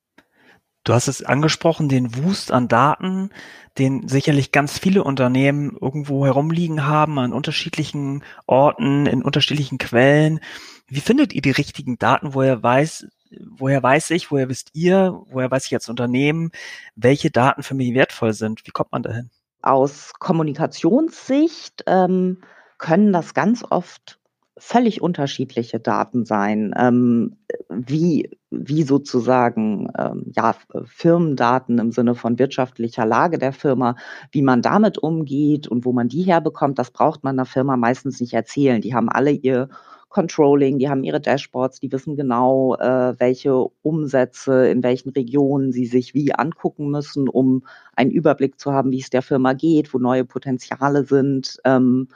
Du 0.85 0.93
hast 0.93 1.09
es 1.09 1.23
angesprochen, 1.23 1.89
den 1.89 2.15
Wust 2.23 2.53
an 2.53 2.69
Daten, 2.69 3.31
den 3.79 4.07
sicherlich 4.07 4.53
ganz 4.53 4.79
viele 4.79 5.03
Unternehmen 5.03 5.77
irgendwo 5.81 6.27
herumliegen 6.27 6.87
haben, 6.87 7.19
an 7.19 7.33
unterschiedlichen 7.33 8.23
Orten, 8.47 9.07
in 9.07 9.23
unterschiedlichen 9.23 9.79
Quellen. 9.79 10.41
Wie 10.87 11.01
findet 11.01 11.33
ihr 11.33 11.41
die 11.41 11.51
richtigen 11.51 11.99
Daten? 11.99 12.35
Woher 12.35 12.63
weiß, 12.63 13.07
woher 13.49 13.83
weiß 13.83 14.11
ich, 14.11 14.31
woher 14.31 14.51
wisst 14.51 14.71
ihr, 14.75 15.23
woher 15.31 15.51
weiß 15.51 15.65
ich 15.67 15.75
als 15.75 15.89
Unternehmen, 15.89 16.51
welche 16.97 17.31
Daten 17.31 17.63
für 17.63 17.75
mich 17.75 17.95
wertvoll 17.95 18.35
sind? 18.35 18.67
Wie 18.67 18.71
kommt 18.71 18.93
man 18.93 19.03
dahin? 19.03 19.31
Aus 19.63 20.13
Kommunikationssicht 20.19 21.85
ähm, 21.87 22.43
können 22.77 23.11
das 23.15 23.33
ganz 23.33 23.65
oft 23.69 24.19
völlig 24.67 25.03
unterschiedliche 25.03 25.79
Daten 25.79 26.25
sein, 26.25 26.73
ähm, 26.79 27.37
wie, 27.69 28.31
wie 28.51 28.83
sozusagen 28.83 29.91
ähm, 29.99 30.33
ja, 30.35 30.55
Firmendaten 30.87 31.79
im 31.79 31.93
Sinne 31.93 32.15
von 32.15 32.39
wirtschaftlicher 32.39 33.05
Lage 33.05 33.37
der 33.37 33.53
Firma, 33.53 33.95
wie 34.33 34.41
man 34.41 34.63
damit 34.63 34.97
umgeht 34.97 35.69
und 35.69 35.85
wo 35.85 35.93
man 35.93 36.09
die 36.09 36.23
herbekommt, 36.23 36.79
das 36.79 36.91
braucht 36.91 37.25
man 37.25 37.37
der 37.37 37.45
Firma 37.45 37.77
meistens 37.77 38.21
nicht 38.21 38.33
erzählen. 38.33 38.81
Die 38.81 38.95
haben 38.95 39.11
alle 39.11 39.33
ihr 39.33 39.69
Controlling, 40.09 40.79
die 40.79 40.89
haben 40.89 41.05
ihre 41.05 41.21
Dashboards, 41.21 41.81
die 41.81 41.93
wissen 41.93 42.17
genau, 42.17 42.77
äh, 42.77 43.19
welche 43.19 43.67
Umsätze 43.83 44.69
in 44.69 44.83
welchen 44.83 45.11
Regionen 45.11 45.73
sie 45.73 45.87
sich 45.87 46.15
wie 46.15 46.33
angucken 46.33 46.89
müssen, 46.89 47.29
um 47.29 47.65
einen 47.97 48.13
Überblick 48.13 48.59
zu 48.59 48.73
haben, 48.73 48.93
wie 48.93 49.01
es 49.01 49.11
der 49.11 49.23
Firma 49.23 49.53
geht, 49.53 49.93
wo 49.93 49.99
neue 49.99 50.25
Potenziale 50.25 51.05
sind. 51.05 51.59
Ähm, 51.65 52.09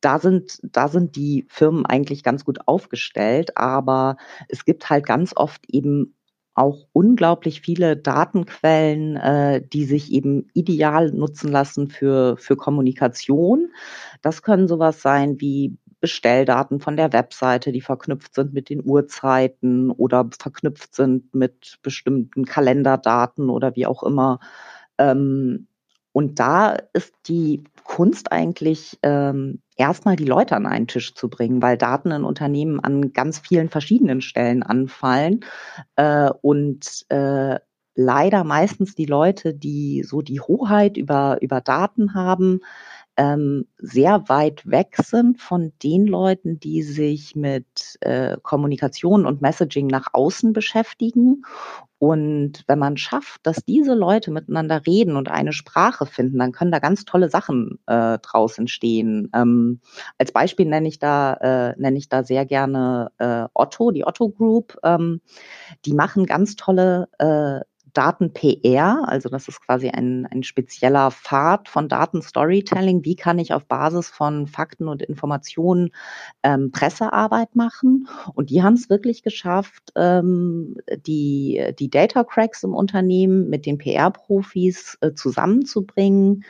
da 0.00 0.18
sind, 0.18 0.58
da 0.62 0.88
sind 0.88 1.16
die 1.16 1.46
Firmen 1.48 1.86
eigentlich 1.86 2.22
ganz 2.22 2.44
gut 2.44 2.66
aufgestellt, 2.66 3.56
aber 3.56 4.16
es 4.48 4.64
gibt 4.64 4.88
halt 4.90 5.06
ganz 5.06 5.32
oft 5.36 5.66
eben 5.68 6.14
auch 6.54 6.86
unglaublich 6.92 7.60
viele 7.60 7.96
Datenquellen, 7.96 9.16
äh, 9.16 9.62
die 9.66 9.84
sich 9.84 10.10
eben 10.12 10.48
ideal 10.54 11.12
nutzen 11.12 11.52
lassen 11.52 11.88
für, 11.88 12.36
für 12.38 12.56
Kommunikation. 12.56 13.70
Das 14.22 14.42
können 14.42 14.66
sowas 14.66 15.02
sein 15.02 15.40
wie 15.40 15.76
Bestelldaten 16.00 16.80
von 16.80 16.96
der 16.96 17.12
Webseite, 17.12 17.72
die 17.72 17.80
verknüpft 17.82 18.34
sind 18.34 18.54
mit 18.54 18.70
den 18.70 18.82
Uhrzeiten 18.84 19.90
oder 19.90 20.28
verknüpft 20.38 20.94
sind 20.94 21.34
mit 21.34 21.78
bestimmten 21.82 22.44
Kalenderdaten 22.46 23.50
oder 23.50 23.76
wie 23.76 23.86
auch 23.86 24.02
immer. 24.02 24.40
Ähm, 24.98 25.68
und 26.16 26.38
da 26.38 26.78
ist 26.94 27.12
die 27.28 27.62
Kunst 27.84 28.32
eigentlich 28.32 28.98
ähm, 29.02 29.60
erstmal 29.76 30.16
die 30.16 30.24
Leute 30.24 30.56
an 30.56 30.64
einen 30.64 30.86
Tisch 30.86 31.14
zu 31.14 31.28
bringen, 31.28 31.60
weil 31.60 31.76
Daten 31.76 32.10
in 32.10 32.24
Unternehmen 32.24 32.80
an 32.80 33.12
ganz 33.12 33.40
vielen 33.40 33.68
verschiedenen 33.68 34.22
Stellen 34.22 34.62
anfallen. 34.62 35.44
Äh, 35.96 36.30
und 36.40 37.04
äh, 37.10 37.58
leider 37.94 38.44
meistens 38.44 38.94
die 38.94 39.04
Leute, 39.04 39.52
die 39.52 40.04
so 40.06 40.22
die 40.22 40.40
Hoheit 40.40 40.96
über, 40.96 41.36
über 41.42 41.60
Daten 41.60 42.14
haben, 42.14 42.60
ähm, 43.16 43.66
sehr 43.78 44.28
weit 44.28 44.68
weg 44.70 44.96
sind 45.02 45.40
von 45.40 45.72
den 45.82 46.06
Leuten, 46.06 46.60
die 46.60 46.82
sich 46.82 47.34
mit 47.34 47.96
äh, 48.00 48.36
Kommunikation 48.42 49.26
und 49.26 49.40
Messaging 49.40 49.86
nach 49.86 50.08
außen 50.12 50.52
beschäftigen. 50.52 51.42
Und 51.98 52.62
wenn 52.66 52.78
man 52.78 52.98
schafft, 52.98 53.46
dass 53.46 53.64
diese 53.64 53.94
Leute 53.94 54.30
miteinander 54.30 54.86
reden 54.86 55.16
und 55.16 55.30
eine 55.30 55.54
Sprache 55.54 56.04
finden, 56.04 56.38
dann 56.38 56.52
können 56.52 56.70
da 56.70 56.78
ganz 56.78 57.06
tolle 57.06 57.30
Sachen 57.30 57.78
äh, 57.86 58.18
draus 58.18 58.58
entstehen. 58.58 59.30
Ähm, 59.34 59.80
als 60.18 60.30
Beispiel 60.32 60.66
nenne 60.66 60.88
ich 60.88 60.98
da 60.98 61.34
äh, 61.34 61.74
nenne 61.78 61.96
ich 61.96 62.10
da 62.10 62.22
sehr 62.22 62.44
gerne 62.44 63.12
äh, 63.18 63.46
Otto, 63.54 63.92
die 63.92 64.06
Otto 64.06 64.28
Group. 64.28 64.76
Ähm, 64.82 65.22
die 65.86 65.94
machen 65.94 66.26
ganz 66.26 66.56
tolle 66.56 67.08
äh, 67.18 67.60
Daten-PR, 67.96 69.08
also 69.08 69.28
das 69.28 69.48
ist 69.48 69.64
quasi 69.64 69.88
ein, 69.88 70.26
ein 70.26 70.42
spezieller 70.42 71.10
Pfad 71.10 71.68
von 71.68 71.88
Daten-Storytelling. 71.88 73.04
Wie 73.04 73.16
kann 73.16 73.38
ich 73.38 73.54
auf 73.54 73.66
Basis 73.66 74.08
von 74.10 74.46
Fakten 74.46 74.88
und 74.88 75.02
Informationen 75.02 75.90
ähm, 76.42 76.70
Pressearbeit 76.72 77.56
machen? 77.56 78.08
Und 78.34 78.50
die 78.50 78.62
haben 78.62 78.74
es 78.74 78.90
wirklich 78.90 79.22
geschafft, 79.22 79.92
ähm, 79.96 80.76
die, 81.06 81.72
die 81.78 81.88
Data 81.88 82.24
Cracks 82.24 82.62
im 82.64 82.74
Unternehmen 82.74 83.48
mit 83.48 83.64
den 83.64 83.78
PR-Profis 83.78 84.98
äh, 85.00 85.12
zusammenzubringen, 85.14 86.44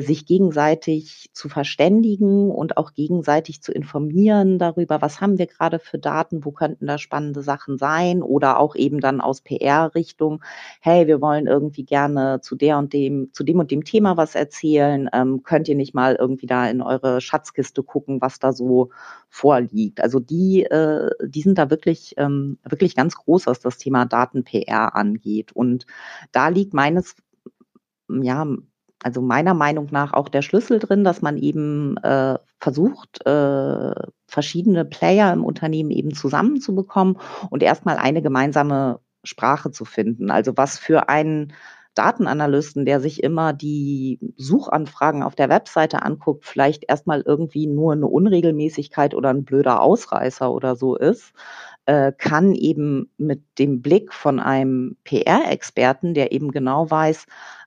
sich 0.00 0.24
gegenseitig 0.24 1.28
zu 1.34 1.50
verständigen 1.50 2.50
und 2.50 2.78
auch 2.78 2.94
gegenseitig 2.94 3.62
zu 3.62 3.72
informieren 3.72 4.58
darüber, 4.58 5.02
was 5.02 5.20
haben 5.20 5.38
wir 5.38 5.46
gerade 5.46 5.78
für 5.78 5.98
Daten, 5.98 6.44
wo 6.44 6.50
könnten 6.52 6.86
da 6.86 6.96
spannende 6.96 7.42
Sachen 7.42 7.76
sein 7.76 8.22
oder 8.22 8.58
auch 8.58 8.74
eben 8.74 9.00
dann 9.00 9.20
aus 9.20 9.42
PR-Richtung, 9.42 10.42
hey, 10.80 11.06
wir 11.06 11.20
wollen 11.20 11.46
irgendwie 11.46 11.84
gerne 11.84 12.40
zu 12.40 12.56
der 12.56 12.78
und 12.78 12.94
dem, 12.94 13.30
zu 13.32 13.44
dem 13.44 13.58
und 13.58 13.70
dem 13.70 13.84
Thema 13.84 14.16
was 14.16 14.34
erzählen, 14.34 15.10
ähm, 15.12 15.42
könnt 15.42 15.68
ihr 15.68 15.76
nicht 15.76 15.94
mal 15.94 16.16
irgendwie 16.18 16.46
da 16.46 16.68
in 16.70 16.80
eure 16.80 17.20
Schatzkiste 17.20 17.82
gucken, 17.82 18.22
was 18.22 18.38
da 18.38 18.52
so 18.52 18.90
vorliegt. 19.28 20.00
Also 20.00 20.20
die, 20.20 20.62
äh, 20.64 21.10
die 21.26 21.42
sind 21.42 21.58
da 21.58 21.68
wirklich, 21.68 22.14
ähm, 22.16 22.58
wirklich 22.66 22.96
ganz 22.96 23.14
groß, 23.16 23.46
was 23.46 23.60
das 23.60 23.76
Thema 23.76 24.06
Daten-PR 24.06 24.94
angeht. 24.96 25.52
Und 25.52 25.86
da 26.32 26.48
liegt 26.48 26.72
meines 26.72 27.14
ja, 28.08 28.46
also 29.02 29.20
meiner 29.20 29.54
Meinung 29.54 29.88
nach 29.90 30.12
auch 30.12 30.28
der 30.28 30.42
Schlüssel 30.42 30.78
drin, 30.78 31.04
dass 31.04 31.22
man 31.22 31.36
eben 31.36 31.96
äh, 31.98 32.38
versucht, 32.60 33.24
äh, 33.26 33.94
verschiedene 34.26 34.84
Player 34.84 35.32
im 35.32 35.44
Unternehmen 35.44 35.90
eben 35.90 36.14
zusammenzubekommen 36.14 37.18
und 37.50 37.62
erstmal 37.62 37.96
eine 37.96 38.22
gemeinsame 38.22 39.00
Sprache 39.24 39.70
zu 39.70 39.84
finden. 39.84 40.30
Also 40.30 40.52
was 40.56 40.78
für 40.78 41.08
einen 41.08 41.52
Datenanalysten, 41.94 42.86
der 42.86 43.00
sich 43.00 43.22
immer 43.22 43.52
die 43.52 44.18
Suchanfragen 44.36 45.22
auf 45.22 45.34
der 45.34 45.48
Webseite 45.50 46.02
anguckt, 46.02 46.44
vielleicht 46.46 46.84
erstmal 46.88 47.20
irgendwie 47.20 47.66
nur 47.66 47.92
eine 47.92 48.06
Unregelmäßigkeit 48.06 49.14
oder 49.14 49.30
ein 49.30 49.44
blöder 49.44 49.82
Ausreißer 49.82 50.50
oder 50.50 50.74
so 50.74 50.96
ist, 50.96 51.32
äh, 51.86 52.12
kann 52.16 52.54
eben 52.54 53.10
mit 53.18 53.42
dem 53.58 53.82
Blick 53.82 54.12
von 54.14 54.40
einem 54.40 54.96
PR-Experten, 55.04 56.14
der 56.14 56.32
eben 56.32 56.50
genau 56.50 56.90
weiß, 56.90 57.26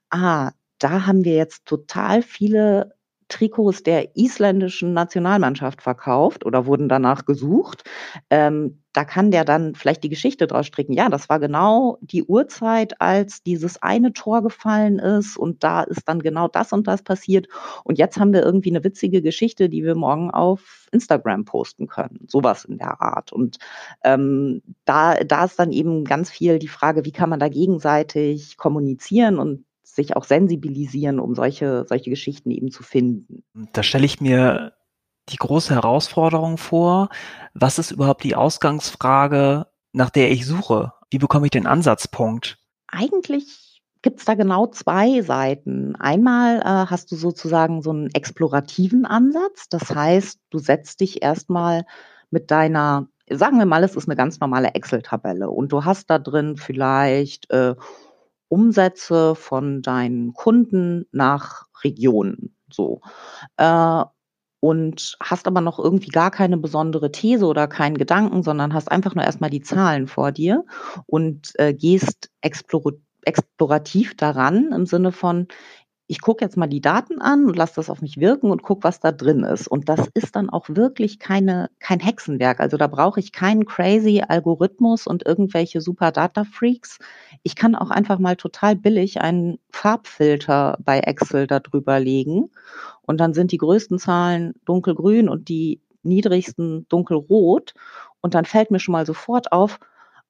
ah, 0.09 0.51
da 0.79 1.05
haben 1.05 1.23
wir 1.23 1.35
jetzt 1.35 1.65
total 1.65 2.21
viele 2.21 2.95
Trikots 3.27 3.81
der 3.81 4.15
isländischen 4.15 4.93
Nationalmannschaft 4.93 5.81
verkauft 5.81 6.45
oder 6.45 6.67
wurden 6.67 6.87
danach 6.89 7.25
gesucht. 7.25 7.83
Ähm, 8.29 8.81
da 8.93 9.03
kann 9.03 9.31
der 9.31 9.43
dann 9.43 9.73
vielleicht 9.75 10.03
die 10.03 10.09
Geschichte 10.09 10.47
draus 10.47 10.67
stricken. 10.67 10.93
Ja, 10.93 11.09
das 11.09 11.27
war 11.27 11.39
genau 11.39 11.97
die 12.01 12.23
Uhrzeit, 12.23 13.01
als 13.01 13.41
dieses 13.41 13.81
eine 13.81 14.13
Tor 14.13 14.43
gefallen 14.43 14.99
ist 14.99 15.37
und 15.37 15.63
da 15.63 15.81
ist 15.81 16.07
dann 16.07 16.21
genau 16.21 16.47
das 16.47 16.71
und 16.71 16.87
das 16.87 17.01
passiert. 17.01 17.47
Und 17.83 17.97
jetzt 17.97 18.17
haben 18.17 18.31
wir 18.31 18.43
irgendwie 18.43 18.69
eine 18.69 18.83
witzige 18.83 19.21
Geschichte, 19.21 19.69
die 19.69 19.83
wir 19.83 19.95
morgen 19.95 20.29
auf 20.31 20.87
Instagram 20.91 21.45
posten 21.45 21.87
können. 21.87 22.27
Sowas 22.27 22.63
in 22.63 22.77
der 22.77 23.01
Art. 23.01 23.33
Und 23.33 23.57
ähm, 24.03 24.61
da, 24.85 25.15
da 25.15 25.45
ist 25.45 25.57
dann 25.59 25.71
eben 25.71 26.05
ganz 26.05 26.29
viel 26.29 26.59
die 26.59 26.67
Frage, 26.67 27.05
wie 27.05 27.11
kann 27.11 27.29
man 27.29 27.39
da 27.39 27.49
gegenseitig 27.49 28.55
kommunizieren 28.55 29.39
und 29.39 29.65
sich 29.95 30.15
auch 30.15 30.25
sensibilisieren, 30.25 31.19
um 31.19 31.35
solche, 31.35 31.85
solche 31.87 32.09
Geschichten 32.09 32.51
eben 32.51 32.69
zu 32.69 32.83
finden. 32.83 33.43
Da 33.73 33.81
stelle 33.81 34.05
ich 34.05 34.19
mir 34.19 34.73
die 35.29 35.37
große 35.37 35.73
Herausforderung 35.73 36.57
vor. 36.57 37.09
Was 37.53 37.79
ist 37.79 37.91
überhaupt 37.91 38.23
die 38.23 38.35
Ausgangsfrage, 38.35 39.67
nach 39.93 40.09
der 40.09 40.31
ich 40.31 40.45
suche? 40.45 40.93
Wie 41.09 41.17
bekomme 41.17 41.47
ich 41.47 41.51
den 41.51 41.65
Ansatzpunkt? 41.65 42.57
Eigentlich 42.87 43.81
gibt 44.01 44.19
es 44.19 44.25
da 44.25 44.35
genau 44.35 44.67
zwei 44.67 45.21
Seiten. 45.21 45.95
Einmal 45.95 46.59
äh, 46.59 46.89
hast 46.91 47.11
du 47.11 47.15
sozusagen 47.15 47.81
so 47.81 47.89
einen 47.89 48.11
explorativen 48.13 49.05
Ansatz. 49.05 49.67
Das 49.69 49.95
heißt, 49.95 50.39
du 50.51 50.59
setzt 50.59 50.99
dich 50.99 51.23
erstmal 51.23 51.85
mit 52.29 52.51
deiner, 52.51 53.07
sagen 53.31 53.57
wir 53.57 53.65
mal, 53.65 53.83
es 53.83 53.95
ist 53.95 54.07
eine 54.07 54.15
ganz 54.15 54.39
normale 54.39 54.75
Excel-Tabelle 54.75 55.49
und 55.49 55.71
du 55.71 55.85
hast 55.85 56.09
da 56.09 56.19
drin 56.19 56.57
vielleicht 56.57 57.49
äh, 57.49 57.75
Umsätze 58.47 59.35
von 59.35 59.81
deinen 59.81 60.33
Kunden 60.33 61.05
nach 61.11 61.65
Regionen, 61.83 62.55
so. 62.69 63.01
Äh, 63.57 64.03
und 64.61 65.15
hast 65.21 65.47
aber 65.47 65.61
noch 65.61 65.77
irgendwie 65.77 66.09
gar 66.09 66.31
keine 66.31 66.57
besondere 66.57 67.11
These 67.11 67.45
oder 67.45 67.67
keinen 67.67 67.97
Gedanken, 67.97 68.41
sondern 68.41 68.73
hast 68.73 68.91
einfach 68.91 69.13
nur 69.13 69.23
erstmal 69.23 69.51
die 69.51 69.61
Zahlen 69.61 70.07
vor 70.07 70.31
dir 70.31 70.65
und 71.05 71.51
äh, 71.59 71.73
gehst 71.73 72.31
explorativ 72.41 74.17
daran 74.17 74.71
im 74.71 74.87
Sinne 74.87 75.11
von, 75.11 75.47
ich 76.07 76.21
gucke 76.21 76.45
jetzt 76.45 76.55
mal 76.55 76.67
die 76.67 76.81
Daten 76.81 77.19
an 77.19 77.45
und 77.45 77.55
lasse 77.55 77.75
das 77.77 77.89
auf 77.89 78.01
mich 78.01 78.17
wirken 78.19 78.51
und 78.51 78.61
gucke, 78.61 78.83
was 78.83 78.99
da 78.99 79.11
drin 79.11 79.43
ist. 79.43 79.67
Und 79.67 79.89
das 79.89 80.07
ist 80.13 80.35
dann 80.35 80.51
auch 80.51 80.69
wirklich 80.69 81.17
keine, 81.17 81.69
kein 81.79 81.99
Hexenwerk. 81.99 82.59
Also 82.59 82.77
da 82.77 82.85
brauche 82.87 83.19
ich 83.19 83.31
keinen 83.31 83.65
crazy 83.65 84.21
Algorithmus 84.27 85.07
und 85.07 85.25
irgendwelche 85.25 85.81
super 85.81 86.11
Data 86.11 86.43
Freaks. 86.43 86.99
Ich 87.41 87.55
kann 87.55 87.73
auch 87.75 87.89
einfach 87.89 88.19
mal 88.19 88.35
total 88.35 88.75
billig 88.75 89.21
einen 89.21 89.57
Farbfilter 89.71 90.77
bei 90.83 90.99
Excel 90.99 91.47
darüber 91.47 91.99
legen. 91.99 92.51
Und 93.01 93.19
dann 93.19 93.33
sind 93.33 93.51
die 93.51 93.57
größten 93.57 93.97
Zahlen 93.97 94.53
dunkelgrün 94.65 95.27
und 95.27 95.49
die 95.49 95.81
niedrigsten 96.03 96.87
dunkelrot. 96.87 97.73
Und 98.21 98.35
dann 98.35 98.45
fällt 98.45 98.69
mir 98.69 98.79
schon 98.79 98.93
mal 98.93 99.07
sofort 99.07 99.51
auf, 99.51 99.79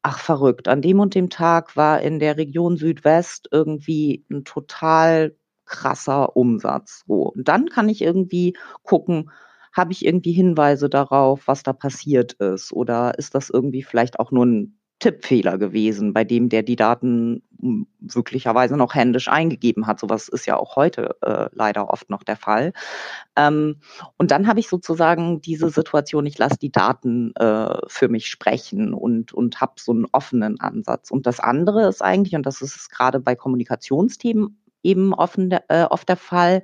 ach 0.03 0.20
verrückt, 0.20 0.70
an 0.70 0.82
dem 0.82 1.01
und 1.01 1.15
dem 1.15 1.29
Tag 1.29 1.75
war 1.75 2.01
in 2.01 2.20
der 2.20 2.38
Region 2.38 2.77
Südwest 2.77 3.50
irgendwie 3.51 4.24
ein 4.32 4.46
total 4.46 5.36
krasser 5.65 6.36
Umsatz. 6.36 7.03
So. 7.07 7.31
Und 7.34 7.48
dann 7.48 7.69
kann 7.69 7.89
ich 7.89 8.01
irgendwie 8.01 8.55
gucken, 8.84 9.31
habe 9.74 9.91
ich 9.91 10.05
irgendwie 10.05 10.31
Hinweise 10.31 10.89
darauf, 10.89 11.48
was 11.48 11.63
da 11.63 11.74
passiert 11.74 12.34
ist? 12.34 12.72
Oder 12.72 13.17
ist 13.17 13.36
das 13.36 13.50
irgendwie 13.50 13.84
vielleicht 13.84 14.19
auch 14.19 14.31
nur 14.31 14.45
ein 14.45 14.79
Tippfehler 15.00 15.57
gewesen, 15.57 16.13
bei 16.13 16.24
dem 16.24 16.48
der 16.48 16.63
die 16.63 16.77
Daten 16.77 17.43
möglicherweise 17.60 18.77
noch 18.77 18.95
händisch 18.95 19.27
eingegeben 19.27 19.88
hat. 19.88 20.00
Sowas 20.00 20.29
ist 20.29 20.45
ja 20.45 20.57
auch 20.57 20.75
heute 20.75 21.15
äh, 21.22 21.50
leider 21.51 21.89
oft 21.89 22.10
noch 22.10 22.24
der 22.24 22.38
Fall. 22.38 22.72
Ähm, 23.36 23.81
und 24.17 24.31
dann 24.31 24.48
habe 24.48 24.60
ich 24.60 24.69
sozusagen 24.69 25.41
diese 25.41 25.69
Situation, 25.69 26.25
ich 26.25 26.38
lasse 26.38 26.57
die 26.57 26.72
Daten 26.72 27.34
äh, 27.36 27.77
für 27.88 28.07
mich 28.07 28.27
sprechen 28.27 28.93
und, 28.93 29.34
und 29.34 29.60
habe 29.60 29.74
so 29.77 29.91
einen 29.91 30.05
offenen 30.12 30.60
Ansatz. 30.60 31.12
Und 31.12 31.25
das 31.27 31.39
andere 31.39 31.88
ist 31.88 32.01
eigentlich, 32.01 32.36
und 32.36 32.45
das 32.45 32.62
ist 32.62 32.89
gerade 32.89 33.19
bei 33.19 33.36
Kommunikationsthemen 33.36 34.57
eben 34.86 35.13
offen, 35.13 35.51
äh, 35.51 35.86
oft 35.89 36.08
der 36.08 36.18
Fall, 36.18 36.63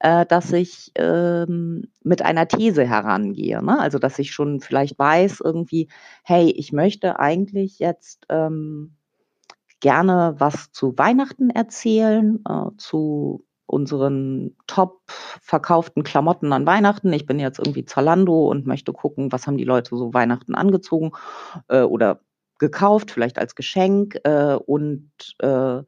äh, 0.00 0.26
dass 0.26 0.52
ich 0.52 0.92
ähm, 0.96 1.84
mit 2.02 2.22
einer 2.22 2.48
These 2.48 2.86
herangehe. 2.86 3.62
Ne? 3.62 3.78
Also 3.78 3.98
dass 3.98 4.18
ich 4.18 4.32
schon 4.32 4.60
vielleicht 4.60 4.98
weiß, 4.98 5.40
irgendwie, 5.44 5.88
hey, 6.24 6.50
ich 6.50 6.72
möchte 6.72 7.20
eigentlich 7.20 7.78
jetzt 7.78 8.26
ähm, 8.28 8.96
gerne 9.80 10.34
was 10.38 10.72
zu 10.72 10.96
Weihnachten 10.96 11.50
erzählen, 11.50 12.42
äh, 12.48 12.76
zu 12.78 13.44
unseren 13.66 14.56
top 14.66 15.00
verkauften 15.06 16.02
Klamotten 16.02 16.52
an 16.52 16.66
Weihnachten. 16.66 17.12
Ich 17.12 17.26
bin 17.26 17.38
jetzt 17.38 17.58
irgendwie 17.58 17.84
Zalando 17.84 18.48
und 18.48 18.66
möchte 18.66 18.92
gucken, 18.92 19.30
was 19.30 19.46
haben 19.46 19.58
die 19.58 19.64
Leute 19.64 19.96
so 19.96 20.12
Weihnachten 20.12 20.54
angezogen 20.54 21.12
äh, 21.68 21.82
oder 21.82 22.20
gekauft, 22.58 23.10
vielleicht 23.10 23.38
als 23.38 23.54
Geschenk. 23.54 24.18
Äh, 24.24 24.54
und 24.54 25.10
äh, 25.38 25.82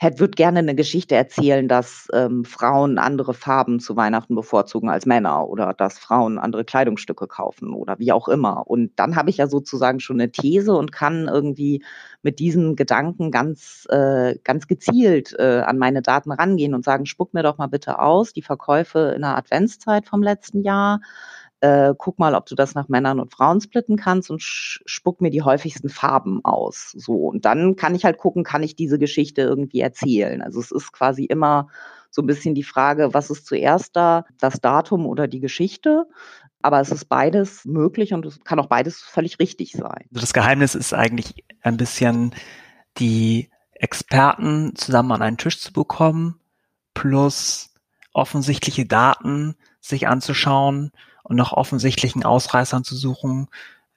hätte 0.00 0.20
würde 0.20 0.36
gerne 0.36 0.60
eine 0.60 0.76
Geschichte 0.76 1.16
erzählen, 1.16 1.66
dass 1.66 2.08
ähm, 2.12 2.44
Frauen 2.44 2.98
andere 2.98 3.34
Farben 3.34 3.80
zu 3.80 3.96
Weihnachten 3.96 4.36
bevorzugen 4.36 4.88
als 4.88 5.06
Männer 5.06 5.48
oder 5.48 5.74
dass 5.74 5.98
Frauen 5.98 6.38
andere 6.38 6.64
Kleidungsstücke 6.64 7.26
kaufen 7.26 7.74
oder 7.74 7.98
wie 7.98 8.12
auch 8.12 8.28
immer. 8.28 8.68
Und 8.68 8.92
dann 8.96 9.16
habe 9.16 9.30
ich 9.30 9.38
ja 9.38 9.48
sozusagen 9.48 9.98
schon 9.98 10.20
eine 10.20 10.30
These 10.30 10.72
und 10.74 10.92
kann 10.92 11.26
irgendwie 11.26 11.82
mit 12.22 12.38
diesen 12.38 12.76
Gedanken 12.76 13.32
ganz, 13.32 13.86
äh, 13.90 14.36
ganz 14.44 14.68
gezielt 14.68 15.34
äh, 15.36 15.62
an 15.66 15.78
meine 15.78 16.00
Daten 16.00 16.30
rangehen 16.30 16.74
und 16.74 16.84
sagen, 16.84 17.04
spuck 17.06 17.34
mir 17.34 17.42
doch 17.42 17.58
mal 17.58 17.66
bitte 17.66 17.98
aus 17.98 18.32
die 18.32 18.42
Verkäufe 18.42 19.12
in 19.16 19.22
der 19.22 19.36
Adventszeit 19.36 20.06
vom 20.06 20.22
letzten 20.22 20.62
Jahr 20.62 21.00
äh, 21.60 21.94
guck 21.96 22.18
mal, 22.18 22.34
ob 22.34 22.46
du 22.46 22.54
das 22.54 22.74
nach 22.74 22.88
Männern 22.88 23.18
und 23.20 23.32
Frauen 23.32 23.60
splitten 23.60 23.96
kannst 23.96 24.30
und 24.30 24.42
spuck 24.42 25.20
mir 25.20 25.30
die 25.30 25.42
häufigsten 25.42 25.88
Farben 25.88 26.44
aus. 26.44 26.92
So. 26.96 27.14
Und 27.14 27.44
dann 27.44 27.76
kann 27.76 27.94
ich 27.94 28.04
halt 28.04 28.18
gucken, 28.18 28.44
kann 28.44 28.62
ich 28.62 28.76
diese 28.76 28.98
Geschichte 28.98 29.42
irgendwie 29.42 29.80
erzählen. 29.80 30.40
Also 30.42 30.60
es 30.60 30.70
ist 30.70 30.92
quasi 30.92 31.24
immer 31.24 31.68
so 32.10 32.22
ein 32.22 32.26
bisschen 32.26 32.54
die 32.54 32.62
Frage, 32.62 33.12
was 33.12 33.30
ist 33.30 33.46
zuerst 33.46 33.96
da, 33.96 34.24
das 34.38 34.60
Datum 34.60 35.06
oder 35.06 35.26
die 35.26 35.40
Geschichte? 35.40 36.06
Aber 36.62 36.80
es 36.80 36.90
ist 36.90 37.06
beides 37.06 37.64
möglich 37.64 38.14
und 38.14 38.24
es 38.26 38.40
kann 38.44 38.58
auch 38.58 38.66
beides 38.66 39.00
völlig 39.00 39.38
richtig 39.38 39.72
sein. 39.72 40.06
Also 40.10 40.20
das 40.20 40.32
Geheimnis 40.32 40.74
ist 40.74 40.92
eigentlich 40.94 41.44
ein 41.62 41.76
bisschen 41.76 42.34
die 42.98 43.50
Experten 43.72 44.74
zusammen 44.74 45.12
an 45.12 45.22
einen 45.22 45.38
Tisch 45.38 45.60
zu 45.60 45.72
bekommen, 45.72 46.40
plus 46.94 47.74
offensichtliche 48.12 48.86
Daten 48.86 49.54
sich 49.80 50.08
anzuschauen 50.08 50.90
und 51.28 51.36
nach 51.36 51.52
offensichtlichen 51.52 52.24
Ausreißern 52.24 52.84
zu 52.84 52.96
suchen 52.96 53.48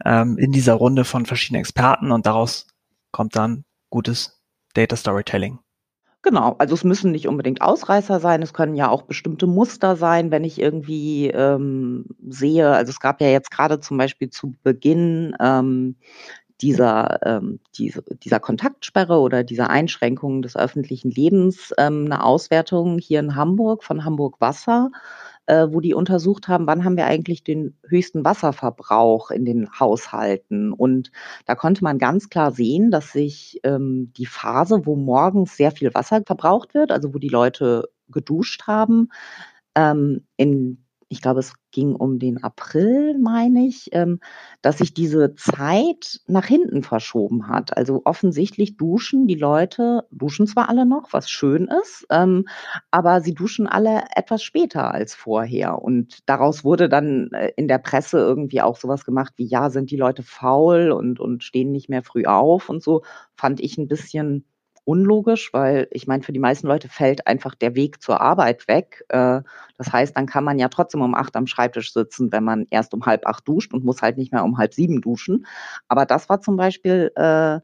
ähm, 0.05 0.37
in 0.37 0.51
dieser 0.51 0.73
Runde 0.73 1.05
von 1.05 1.25
verschiedenen 1.25 1.61
Experten 1.61 2.11
und 2.11 2.25
daraus 2.25 2.67
kommt 3.11 3.35
dann 3.35 3.63
gutes 3.89 4.41
Data 4.73 4.95
Storytelling. 4.95 5.59
Genau, 6.23 6.55
also 6.59 6.75
es 6.75 6.83
müssen 6.83 7.11
nicht 7.11 7.27
unbedingt 7.27 7.61
Ausreißer 7.61 8.19
sein, 8.19 8.43
es 8.43 8.53
können 8.53 8.75
ja 8.75 8.89
auch 8.89 9.03
bestimmte 9.03 9.47
Muster 9.47 9.95
sein, 9.95 10.29
wenn 10.29 10.43
ich 10.43 10.61
irgendwie 10.61 11.29
ähm, 11.29 12.05
sehe, 12.27 12.69
also 12.69 12.91
es 12.91 12.99
gab 12.99 13.21
ja 13.21 13.27
jetzt 13.27 13.49
gerade 13.49 13.79
zum 13.79 13.97
Beispiel 13.97 14.29
zu 14.29 14.53
Beginn 14.61 15.35
ähm, 15.39 15.95
dieser, 16.61 17.25
ähm, 17.25 17.59
diese, 17.75 18.03
dieser 18.03 18.39
Kontaktsperre 18.39 19.19
oder 19.19 19.43
dieser 19.43 19.71
Einschränkung 19.71 20.43
des 20.43 20.55
öffentlichen 20.55 21.09
Lebens 21.09 21.73
ähm, 21.79 22.05
eine 22.05 22.23
Auswertung 22.23 22.99
hier 22.99 23.19
in 23.19 23.35
Hamburg 23.35 23.83
von 23.83 24.05
Hamburg 24.05 24.39
Wasser 24.39 24.91
äh, 25.51 25.67
wo 25.69 25.81
die 25.81 25.93
untersucht 25.93 26.47
haben, 26.47 26.65
wann 26.65 26.85
haben 26.85 26.95
wir 26.95 27.07
eigentlich 27.07 27.43
den 27.43 27.77
höchsten 27.85 28.23
Wasserverbrauch 28.23 29.31
in 29.31 29.43
den 29.43 29.69
Haushalten. 29.77 30.71
Und 30.71 31.11
da 31.45 31.55
konnte 31.55 31.83
man 31.83 31.97
ganz 31.97 32.29
klar 32.29 32.51
sehen, 32.51 32.89
dass 32.89 33.11
sich 33.11 33.59
ähm, 33.65 34.13
die 34.15 34.27
Phase, 34.27 34.85
wo 34.85 34.95
morgens 34.95 35.57
sehr 35.57 35.71
viel 35.71 35.93
Wasser 35.93 36.21
verbraucht 36.25 36.73
wird, 36.73 36.89
also 36.93 37.13
wo 37.13 37.17
die 37.17 37.27
Leute 37.27 37.89
geduscht 38.07 38.65
haben, 38.65 39.09
ähm, 39.75 40.25
in 40.37 40.85
ich 41.11 41.21
glaube, 41.21 41.41
es 41.41 41.53
ging 41.71 41.93
um 41.93 42.19
den 42.19 42.41
April, 42.41 43.19
meine 43.19 43.67
ich, 43.67 43.89
ähm, 43.91 44.21
dass 44.61 44.77
sich 44.77 44.93
diese 44.93 45.35
Zeit 45.35 46.21
nach 46.25 46.45
hinten 46.45 46.83
verschoben 46.83 47.49
hat. 47.49 47.75
Also 47.75 48.03
offensichtlich 48.05 48.77
duschen 48.77 49.27
die 49.27 49.35
Leute, 49.35 50.07
duschen 50.09 50.47
zwar 50.47 50.69
alle 50.69 50.85
noch, 50.85 51.11
was 51.11 51.29
schön 51.29 51.67
ist, 51.83 52.07
ähm, 52.09 52.45
aber 52.91 53.19
sie 53.19 53.33
duschen 53.33 53.67
alle 53.67 54.03
etwas 54.15 54.41
später 54.41 54.93
als 54.93 55.13
vorher. 55.13 55.81
Und 55.81 56.19
daraus 56.29 56.63
wurde 56.63 56.87
dann 56.87 57.29
äh, 57.33 57.51
in 57.57 57.67
der 57.67 57.79
Presse 57.79 58.17
irgendwie 58.19 58.61
auch 58.61 58.77
sowas 58.77 59.03
gemacht 59.03 59.33
wie, 59.35 59.45
ja, 59.45 59.69
sind 59.69 59.91
die 59.91 59.97
Leute 59.97 60.23
faul 60.23 60.91
und, 60.91 61.19
und 61.19 61.43
stehen 61.43 61.73
nicht 61.73 61.89
mehr 61.89 62.03
früh 62.03 62.23
auf 62.25 62.69
und 62.69 62.81
so, 62.81 63.03
fand 63.35 63.59
ich 63.59 63.77
ein 63.77 63.89
bisschen 63.89 64.45
unlogisch, 64.85 65.53
weil 65.53 65.87
ich 65.91 66.07
meine, 66.07 66.23
für 66.23 66.31
die 66.33 66.39
meisten 66.39 66.67
Leute 66.67 66.89
fällt 66.89 67.27
einfach 67.27 67.55
der 67.55 67.75
Weg 67.75 68.01
zur 68.01 68.21
Arbeit 68.21 68.67
weg. 68.67 69.03
Äh, 69.09 69.41
das 69.77 69.91
heißt, 69.93 70.17
dann 70.17 70.25
kann 70.25 70.43
man 70.43 70.59
ja 70.59 70.69
trotzdem 70.69 71.01
um 71.01 71.15
acht 71.15 71.35
am 71.35 71.47
Schreibtisch 71.47 71.93
sitzen, 71.93 72.31
wenn 72.31 72.43
man 72.43 72.67
erst 72.69 72.93
um 72.93 73.05
halb 73.05 73.25
acht 73.25 73.47
duscht 73.47 73.73
und 73.73 73.83
muss 73.83 74.01
halt 74.01 74.17
nicht 74.17 74.31
mehr 74.31 74.43
um 74.43 74.57
halb 74.57 74.73
sieben 74.73 75.01
duschen. 75.01 75.45
Aber 75.87 76.05
das 76.05 76.29
war 76.29 76.41
zum 76.41 76.57
Beispiel 76.57 77.11
äh, 77.15 77.59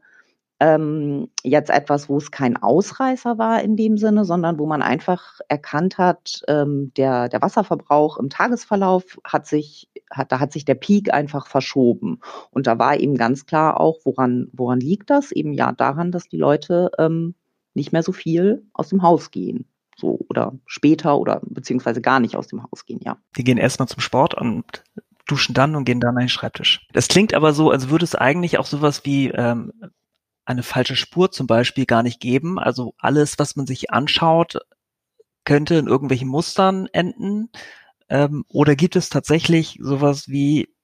ähm, 0.60 1.28
jetzt 1.44 1.70
etwas, 1.70 2.08
wo 2.08 2.16
es 2.16 2.30
kein 2.30 2.56
Ausreißer 2.56 3.38
war 3.38 3.62
in 3.62 3.76
dem 3.76 3.96
Sinne, 3.96 4.24
sondern 4.24 4.58
wo 4.58 4.66
man 4.66 4.82
einfach 4.82 5.40
erkannt 5.48 5.98
hat, 5.98 6.42
ähm, 6.48 6.92
der, 6.96 7.28
der 7.28 7.42
Wasserverbrauch 7.42 8.18
im 8.18 8.28
Tagesverlauf 8.28 9.18
hat 9.24 9.46
sich, 9.46 9.88
hat, 10.10 10.32
da 10.32 10.40
hat 10.40 10.52
sich 10.52 10.64
der 10.64 10.74
Peak 10.74 11.12
einfach 11.12 11.46
verschoben. 11.46 12.20
Und 12.50 12.66
da 12.66 12.78
war 12.78 12.98
eben 12.98 13.16
ganz 13.16 13.46
klar 13.46 13.80
auch, 13.80 14.00
woran, 14.04 14.48
woran 14.52 14.80
liegt 14.80 15.10
das? 15.10 15.30
Eben 15.30 15.52
ja 15.52 15.70
daran, 15.72 16.10
dass 16.10 16.28
die 16.28 16.38
Leute 16.38 16.90
ähm, 16.98 17.34
nicht 17.74 17.92
mehr 17.92 18.02
so 18.02 18.12
viel 18.12 18.66
aus 18.72 18.88
dem 18.88 19.02
Haus 19.02 19.30
gehen. 19.30 19.66
So, 19.96 20.20
oder 20.28 20.54
später 20.66 21.18
oder 21.18 21.40
beziehungsweise 21.44 22.00
gar 22.00 22.20
nicht 22.20 22.36
aus 22.36 22.46
dem 22.46 22.62
Haus 22.62 22.84
gehen, 22.84 23.00
ja. 23.02 23.16
Die 23.36 23.44
gehen 23.44 23.58
erstmal 23.58 23.88
zum 23.88 24.00
Sport 24.00 24.34
und 24.34 24.84
duschen 25.26 25.54
dann 25.54 25.76
und 25.76 25.84
gehen 25.84 26.00
dann 26.00 26.16
an 26.16 26.22
den 26.22 26.28
Schreibtisch. 26.28 26.86
Das 26.92 27.08
klingt 27.08 27.34
aber 27.34 27.52
so, 27.52 27.70
als 27.70 27.90
würde 27.90 28.04
es 28.04 28.14
eigentlich 28.14 28.58
auch 28.58 28.66
sowas 28.66 29.04
wie 29.04 29.28
ähm, 29.28 29.72
eine 30.48 30.62
falsche 30.62 30.96
Spur 30.96 31.30
zum 31.30 31.46
Beispiel 31.46 31.84
gar 31.84 32.02
nicht 32.02 32.20
geben. 32.20 32.58
Also 32.58 32.94
alles, 32.98 33.38
was 33.38 33.54
man 33.54 33.66
sich 33.66 33.90
anschaut, 33.90 34.58
könnte 35.44 35.74
in 35.74 35.86
irgendwelchen 35.86 36.28
Mustern 36.28 36.88
enden. 36.92 37.50
Ähm, 38.08 38.44
oder 38.48 38.74
gibt 38.74 38.96
es 38.96 39.10
tatsächlich 39.10 39.78
sowas 39.80 40.28
wie, 40.28 40.74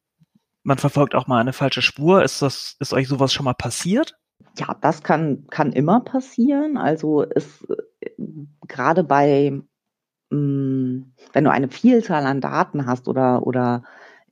man 0.62 0.77
verfolgt 0.77 1.14
auch 1.14 1.27
mal 1.27 1.40
eine 1.40 1.55
falsche 1.55 1.81
Spur? 1.81 2.22
Ist 2.22 2.42
das, 2.42 2.77
ist 2.79 2.92
euch 2.92 3.09
sowas 3.09 3.33
schon 3.33 3.44
mal 3.44 3.55
passiert? 3.55 4.18
Ja, 4.59 4.77
das 4.81 5.03
kann, 5.03 5.46
kann 5.48 5.72
immer 5.72 6.00
passieren. 6.00 6.77
Also 6.77 7.22
ist 7.22 7.66
äh, 8.00 8.11
gerade 8.68 9.03
bei, 9.03 9.62
mh, 10.29 10.38
mm, 10.38 11.12
wenn 11.33 11.44
du 11.44 11.50
eine 11.50 11.68
Vielzahl 11.68 12.27
an 12.27 12.42
Daten 12.42 12.85
hast 12.85 13.09
oder, 13.09 13.46
oder 13.46 13.83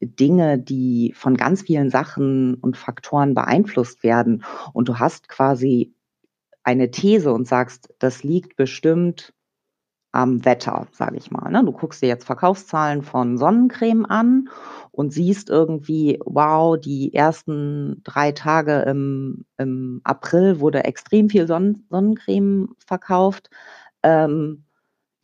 Dinge, 0.02 0.58
die 0.58 1.12
von 1.14 1.36
ganz 1.36 1.62
vielen 1.62 1.90
Sachen 1.90 2.54
und 2.54 2.76
Faktoren 2.76 3.34
beeinflusst 3.34 4.02
werden 4.02 4.44
und 4.72 4.88
du 4.88 4.98
hast 4.98 5.28
quasi 5.28 5.94
eine 6.64 6.90
These 6.90 7.32
und 7.32 7.46
sagst, 7.46 7.92
das 7.98 8.22
liegt 8.22 8.56
bestimmt 8.56 9.32
am 10.12 10.44
Wetter, 10.44 10.86
sage 10.92 11.16
ich 11.16 11.30
mal. 11.30 11.50
Ne? 11.50 11.64
Du 11.64 11.72
guckst 11.72 12.02
dir 12.02 12.06
jetzt 12.06 12.26
Verkaufszahlen 12.26 13.02
von 13.02 13.38
Sonnencreme 13.38 14.04
an 14.04 14.50
und 14.90 15.12
siehst 15.12 15.48
irgendwie, 15.48 16.20
wow, 16.24 16.78
die 16.78 17.14
ersten 17.14 18.02
drei 18.04 18.32
Tage 18.32 18.80
im, 18.82 19.46
im 19.56 20.02
April 20.04 20.60
wurde 20.60 20.84
extrem 20.84 21.30
viel 21.30 21.46
Sonnen 21.46 21.86
Sonnencreme 21.88 22.74
verkauft. 22.86 23.48
Ähm, 24.02 24.64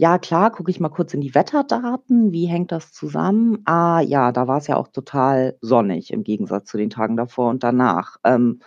ja, 0.01 0.19
klar, 0.19 0.53
gucke 0.53 0.71
ich 0.71 0.79
mal 0.79 0.91
kurz 0.91 1.13
in 1.13 1.21
die 1.21 1.35
Wetterdaten. 1.35 2.31
Wie 2.33 2.47
hängt 2.47 2.71
das 2.71 2.93
zusammen? 2.93 3.63
Ah, 3.65 4.01
ja, 4.01 4.31
da 4.31 4.47
war 4.47 4.59
es 4.59 4.69
ja 4.69 4.77
auch 4.77 4.87
total 4.89 5.57
sonnig 5.61 6.13
im 6.13 6.23
Gegensatz 6.23 6.67
zu 6.71 6.77
den 6.79 6.89
Tagen 6.91 7.17
davor 7.17 7.51
und 7.51 7.65
danach. 7.65 8.17
Ähm, 8.23 8.61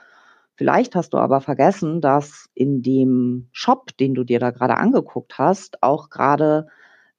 vielleicht 0.55 0.93
hast 0.95 1.13
du 1.13 1.17
aber 1.17 1.39
vergessen, 1.39 2.01
dass 2.01 2.49
in 2.53 2.81
dem 2.81 3.47
Shop, 3.53 3.95
den 3.97 4.13
du 4.13 4.25
dir 4.25 4.39
da 4.39 4.51
gerade 4.51 4.75
angeguckt 4.75 5.37
hast, 5.37 5.81
auch 5.81 6.09
gerade 6.09 6.67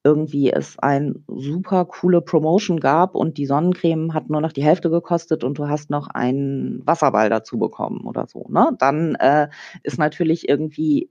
irgendwie 0.04 0.50
es 0.52 0.78
ein 0.80 1.24
super 1.28 1.84
coole 1.86 2.20
Promotion 2.22 2.80
gab 2.80 3.14
und 3.14 3.38
die 3.38 3.46
Sonnencreme 3.46 4.14
hat 4.14 4.28
nur 4.28 4.40
noch 4.40 4.52
die 4.52 4.64
Hälfte 4.64 4.90
gekostet 4.90 5.44
und 5.44 5.58
du 5.58 5.68
hast 5.68 5.90
noch 5.90 6.08
einen 6.08 6.82
Wasserball 6.86 7.30
dazu 7.30 7.58
bekommen 7.58 8.04
oder 8.06 8.26
so, 8.26 8.46
ne? 8.50 8.72
Dann 8.78 9.14
äh, 9.14 9.48
ist 9.84 9.98
natürlich 9.98 10.48
irgendwie 10.48 11.08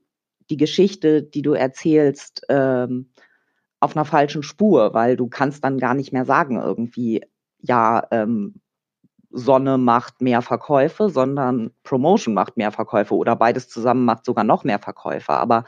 die 0.51 0.57
Geschichte, 0.57 1.23
die 1.23 1.41
du 1.41 1.53
erzählst, 1.53 2.43
ähm, 2.49 3.09
auf 3.79 3.95
einer 3.95 4.05
falschen 4.05 4.43
Spur, 4.43 4.93
weil 4.93 5.17
du 5.17 5.27
kannst 5.27 5.63
dann 5.63 5.79
gar 5.79 5.95
nicht 5.95 6.13
mehr 6.13 6.25
sagen 6.25 6.57
irgendwie, 6.57 7.23
ja, 7.59 8.05
ähm, 8.11 8.61
Sonne 9.31 9.77
macht 9.77 10.21
mehr 10.21 10.41
Verkäufe, 10.41 11.09
sondern 11.09 11.71
Promotion 11.83 12.33
macht 12.33 12.57
mehr 12.57 12.71
Verkäufe 12.71 13.15
oder 13.15 13.35
beides 13.35 13.69
zusammen 13.69 14.05
macht 14.05 14.25
sogar 14.25 14.43
noch 14.43 14.65
mehr 14.65 14.79
Verkäufe. 14.79 15.31
Aber 15.31 15.63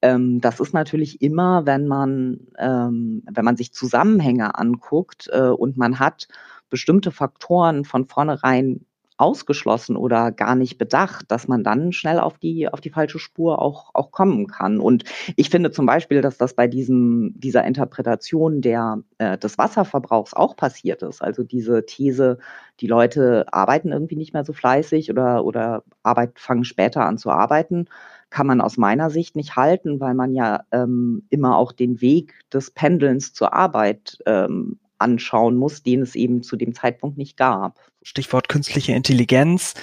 ähm, 0.00 0.40
das 0.40 0.58
ist 0.58 0.72
natürlich 0.72 1.20
immer, 1.20 1.66
wenn 1.66 1.86
man, 1.86 2.48
ähm, 2.58 3.22
wenn 3.30 3.44
man 3.44 3.56
sich 3.56 3.72
Zusammenhänge 3.72 4.58
anguckt 4.58 5.28
äh, 5.32 5.48
und 5.48 5.76
man 5.76 5.98
hat 5.98 6.28
bestimmte 6.70 7.10
Faktoren 7.10 7.84
von 7.84 8.06
vornherein 8.06 8.86
ausgeschlossen 9.16 9.96
oder 9.96 10.32
gar 10.32 10.56
nicht 10.56 10.76
bedacht, 10.76 11.26
dass 11.30 11.46
man 11.46 11.62
dann 11.62 11.92
schnell 11.92 12.18
auf 12.18 12.38
die, 12.38 12.68
auf 12.68 12.80
die 12.80 12.90
falsche 12.90 13.18
Spur 13.18 13.62
auch, 13.62 13.90
auch 13.94 14.10
kommen 14.10 14.48
kann. 14.48 14.80
Und 14.80 15.04
ich 15.36 15.50
finde 15.50 15.70
zum 15.70 15.86
Beispiel, 15.86 16.20
dass 16.20 16.36
das 16.36 16.54
bei 16.54 16.66
diesem, 16.66 17.32
dieser 17.36 17.64
Interpretation 17.64 18.60
der, 18.60 19.02
äh, 19.18 19.38
des 19.38 19.56
Wasserverbrauchs 19.56 20.34
auch 20.34 20.56
passiert 20.56 21.02
ist. 21.02 21.22
Also 21.22 21.44
diese 21.44 21.86
These, 21.86 22.38
die 22.80 22.88
Leute 22.88 23.46
arbeiten 23.52 23.92
irgendwie 23.92 24.16
nicht 24.16 24.32
mehr 24.34 24.44
so 24.44 24.52
fleißig 24.52 25.10
oder, 25.10 25.44
oder 25.44 25.84
Arbeit, 26.02 26.40
fangen 26.40 26.64
später 26.64 27.04
an 27.04 27.18
zu 27.18 27.30
arbeiten, 27.30 27.86
kann 28.30 28.48
man 28.48 28.60
aus 28.60 28.76
meiner 28.76 29.10
Sicht 29.10 29.36
nicht 29.36 29.54
halten, 29.54 30.00
weil 30.00 30.14
man 30.14 30.34
ja 30.34 30.64
ähm, 30.72 31.24
immer 31.30 31.56
auch 31.56 31.70
den 31.70 32.00
Weg 32.00 32.34
des 32.52 32.72
Pendelns 32.72 33.32
zur 33.32 33.52
Arbeit 33.52 34.18
ähm, 34.26 34.80
anschauen 34.98 35.56
muss, 35.56 35.82
den 35.82 36.02
es 36.02 36.14
eben 36.14 36.42
zu 36.42 36.56
dem 36.56 36.74
Zeitpunkt 36.74 37.18
nicht 37.18 37.36
gab. 37.36 37.78
Stichwort 38.04 38.48
künstliche 38.48 38.92
Intelligenz. 38.92 39.74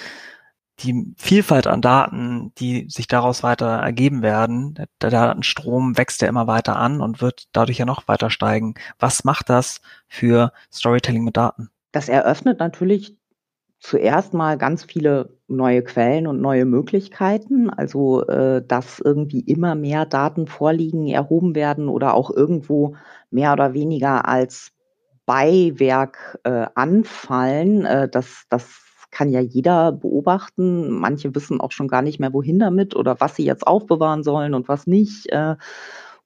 die 0.80 1.14
Vielfalt 1.18 1.68
an 1.68 1.82
Daten, 1.82 2.54
die 2.58 2.88
sich 2.90 3.08
daraus 3.08 3.44
weiter 3.44 3.68
ergeben 3.68 4.24
werden, 4.24 4.74
der 5.02 5.10
Datenstrom 5.12 5.96
wächst 5.98 6.22
ja 6.22 6.28
immer 6.28 6.48
weiter 6.48 6.76
an 6.78 7.02
und 7.02 7.22
wird 7.22 7.50
dadurch 7.52 7.78
ja 7.78 7.86
noch 7.86 8.08
weiter 8.08 8.32
steigen. 8.32 8.74
Was 8.98 9.24
macht 9.24 9.50
das 9.50 9.82
für 10.08 10.54
Storytelling 10.72 11.24
mit 11.24 11.38
Daten? 11.38 11.70
Das 11.92 12.10
eröffnet 12.10 12.60
natürlich 12.60 13.16
zuerst 13.80 14.34
mal 14.34 14.58
ganz 14.58 14.84
viele 14.84 15.38
neue 15.48 15.84
Quellen 15.84 16.28
und 16.28 16.40
neue 16.42 16.66
Möglichkeiten. 16.66 17.70
Also, 17.70 18.26
äh, 18.28 18.64
dass 18.66 19.00
irgendwie 19.00 19.42
immer 19.42 19.76
mehr 19.76 20.06
Daten 20.06 20.48
vorliegen, 20.48 21.08
erhoben 21.08 21.54
werden 21.56 21.90
oder 21.90 22.14
auch 22.14 22.32
irgendwo 22.32 22.96
mehr 23.30 23.54
oder 23.54 23.74
weniger 23.74 24.28
als 24.28 24.72
Beiwerk 25.32 26.40
äh, 26.44 26.66
anfallen. 26.76 27.86
Äh, 27.86 28.10
das, 28.10 28.44
das 28.50 28.68
kann 29.12 29.30
ja 29.30 29.40
jeder 29.40 29.94
beobachten. 29.94 30.90
Manche 30.90 31.34
wissen 31.34 31.62
auch 31.62 31.72
schon 31.72 31.88
gar 31.88 32.02
nicht 32.02 32.20
mehr, 32.20 32.34
wohin 32.34 32.60
damit 32.60 32.98
oder 32.98 33.22
was 33.22 33.38
sie 33.38 33.46
jetzt 33.46 33.66
aufbewahren 33.66 34.24
sollen 34.24 34.54
und 34.54 34.68
was 34.68 34.88
nicht. 34.88 35.32
Äh, 35.32 35.56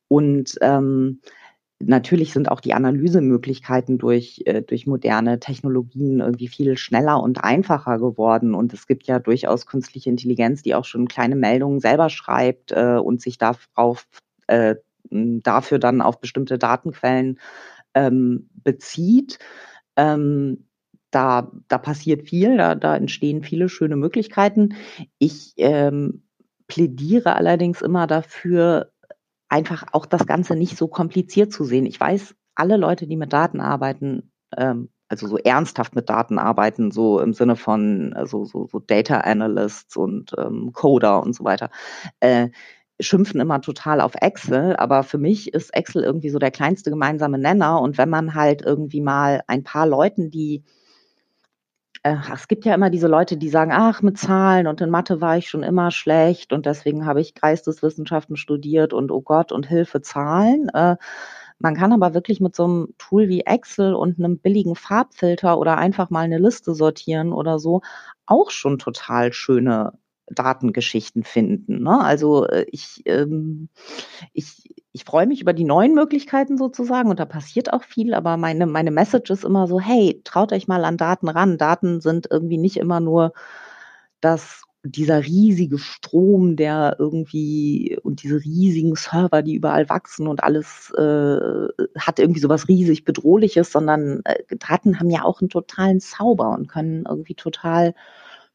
und 0.08 0.56
ähm, 0.62 1.22
natürlich 1.80 2.34
sind 2.34 2.50
auch 2.50 2.60
die 2.62 2.74
Analysemöglichkeiten 2.74 4.00
durch, 4.00 4.41
äh, 4.48 4.63
durch 4.63 4.88
moderne 4.88 5.39
Technologien 5.39 6.20
irgendwie 6.20 6.48
viel 6.48 6.76
schneller 6.76 7.22
und 7.22 7.44
einfacher 7.44 8.00
geworden. 8.00 8.56
Und 8.56 8.74
es 8.74 8.88
gibt 8.88 9.06
ja 9.06 9.20
durchaus 9.20 9.68
künstliche 9.68 10.10
Intelligenz, 10.10 10.63
die 10.63 10.74
auch 10.74 10.86
schon 10.86 11.08
kleine 11.08 11.36
Meldungen 11.36 11.80
selber 11.80 12.10
schreibt 12.10 12.72
äh, 12.72 12.98
und 12.98 13.22
sich 13.22 13.38
darauf, 13.38 14.08
äh, 14.48 14.74
dafür 15.12 15.78
dann 15.78 16.02
auf 16.02 16.20
bestimmte 16.20 16.58
Datenquellen 16.58 17.38
ähm, 17.95 18.49
bezieht. 18.53 19.39
Ähm, 19.95 20.67
da, 21.12 21.51
da 21.69 21.77
passiert 21.77 22.27
viel, 22.27 22.58
da, 22.58 22.75
da 22.75 22.95
entstehen 22.97 23.41
viele 23.41 23.69
schöne 23.69 23.95
Möglichkeiten. 23.95 24.75
Ich 25.17 25.53
ähm, 25.58 26.23
plädiere 26.67 27.36
allerdings 27.36 27.81
immer 27.81 28.05
dafür, 28.05 28.91
einfach 29.47 29.86
auch 29.93 30.05
das 30.05 30.25
Ganze 30.25 30.55
nicht 30.55 30.77
so 30.77 30.88
kompliziert 30.88 31.53
zu 31.53 31.63
sehen. 31.63 31.86
Ich 31.86 31.99
weiß, 31.99 32.36
alle 32.55 32.77
Leute, 32.77 33.08
die 33.08 33.15
mit 33.15 33.31
Daten 33.31 33.62
arbeiten, 33.62 34.31
ähm, 34.58 34.89
also 35.08 35.27
so 35.27 35.38
ernsthaft 35.38 35.95
mit 35.95 36.10
Daten 36.10 36.39
arbeiten, 36.39 36.91
so 36.91 37.19
im 37.21 37.34
Sinne 37.34 37.55
von 37.55 38.13
also 38.13 38.43
so, 38.43 38.67
so 38.67 38.79
Data 38.79 39.19
Analysts 39.19 39.95
und 39.95 40.34
ähm, 40.38 40.71
Coder 40.73 41.21
und 41.21 41.34
so 41.34 41.43
weiter, 41.43 41.69
äh, 42.19 42.49
schimpfen 42.99 43.39
immer 43.41 43.62
total 43.62 44.01
auf 44.01 44.13
Excel, 44.21 44.75
aber 44.77 45.03
für 45.03 45.17
mich 45.17 45.53
ist 45.53 45.73
Excel 45.73 46.03
irgendwie 46.03 46.29
so 46.29 46.39
der 46.39 46.51
kleinste 46.51 46.89
gemeinsame 46.89 47.38
Nenner. 47.38 47.81
Und 47.81 47.97
wenn 47.97 48.10
man 48.10 48.36
halt 48.36 48.62
irgendwie 48.62 49.01
mal 49.01 49.41
ein 49.47 49.63
paar 49.63 49.88
Leuten, 49.88 50.31
die 50.31 50.63
äh, 52.03 52.17
es 52.34 52.47
gibt 52.47 52.65
ja 52.65 52.73
immer 52.75 52.89
diese 52.89 53.08
Leute, 53.08 53.36
die 53.38 53.49
sagen, 53.49 53.71
ach, 53.73 54.01
mit 54.01 54.17
Zahlen 54.17 54.67
und 54.67 54.79
in 54.81 54.89
Mathe 54.89 55.21
war 55.21 55.38
ich 55.38 55.49
schon 55.49 55.63
immer 55.63 55.91
schlecht 55.91 56.53
und 56.53 56.65
deswegen 56.65 57.05
habe 57.05 57.19
ich 57.21 57.34
Geisteswissenschaften 57.36 58.38
studiert 58.38 58.93
und 58.93 59.12
oh 59.12 59.21
Gott 59.21 59.51
und 59.51 59.67
Hilfe 59.67 60.01
Zahlen. 60.01 60.69
Äh, 60.69 60.97
man 61.60 61.75
kann 61.75 61.93
aber 61.93 62.13
wirklich 62.13 62.41
mit 62.41 62.55
so 62.55 62.65
einem 62.65 62.93
Tool 62.97 63.27
wie 63.29 63.41
Excel 63.41 63.95
und 63.95 64.19
einem 64.19 64.38
billigen 64.39 64.75
Farbfilter 64.75 65.58
oder 65.58 65.77
einfach 65.77 66.10
mal 66.10 66.21
eine 66.21 66.38
Liste 66.38 66.75
sortieren 66.75 67.34
oder 67.34 67.60
so 67.60 67.81
auch 68.25 68.51
schon 68.51 68.77
total 68.77 69.34
schöne 69.34 69.93
Datengeschichten 70.27 71.23
finden. 71.23 71.83
Ne? 71.83 71.99
Also 72.01 72.47
äh, 72.47 72.65
ich, 72.71 73.03
ähm, 73.05 73.69
ich, 74.33 74.73
ich 74.91 75.03
freue 75.03 75.27
mich 75.27 75.41
über 75.41 75.53
die 75.53 75.63
neuen 75.63 75.93
Möglichkeiten 75.93 76.57
sozusagen 76.57 77.09
und 77.09 77.19
da 77.19 77.25
passiert 77.25 77.73
auch 77.73 77.83
viel, 77.83 78.13
aber 78.13 78.38
meine, 78.38 78.65
meine 78.65 78.91
Message 78.91 79.29
ist 79.29 79.43
immer 79.43 79.67
so, 79.67 79.79
hey, 79.79 80.21
traut 80.23 80.51
euch 80.51 80.67
mal 80.67 80.85
an 80.85 80.97
Daten 80.97 81.29
ran. 81.29 81.57
Daten 81.57 82.01
sind 82.01 82.27
irgendwie 82.31 82.57
nicht 82.57 82.77
immer 82.77 82.99
nur 82.99 83.33
das 84.21 84.65
dieser 84.85 85.25
riesige 85.25 85.79
Strom, 85.79 86.55
der 86.55 86.95
irgendwie 86.99 87.97
und 88.03 88.21
diese 88.21 88.35
riesigen 88.35 88.95
Server, 88.95 89.41
die 89.41 89.55
überall 89.55 89.89
wachsen 89.89 90.27
und 90.27 90.43
alles 90.43 90.91
äh, 90.95 91.67
hat 91.97 92.19
irgendwie 92.19 92.39
sowas 92.39 92.67
riesig 92.67 93.03
bedrohliches, 93.03 93.71
sondern 93.71 94.21
äh, 94.25 94.43
Daten 94.57 94.99
haben 94.99 95.09
ja 95.09 95.23
auch 95.23 95.41
einen 95.41 95.49
totalen 95.49 95.99
Zauber 95.99 96.51
und 96.51 96.67
können 96.67 97.05
irgendwie 97.07 97.33
total 97.33 97.95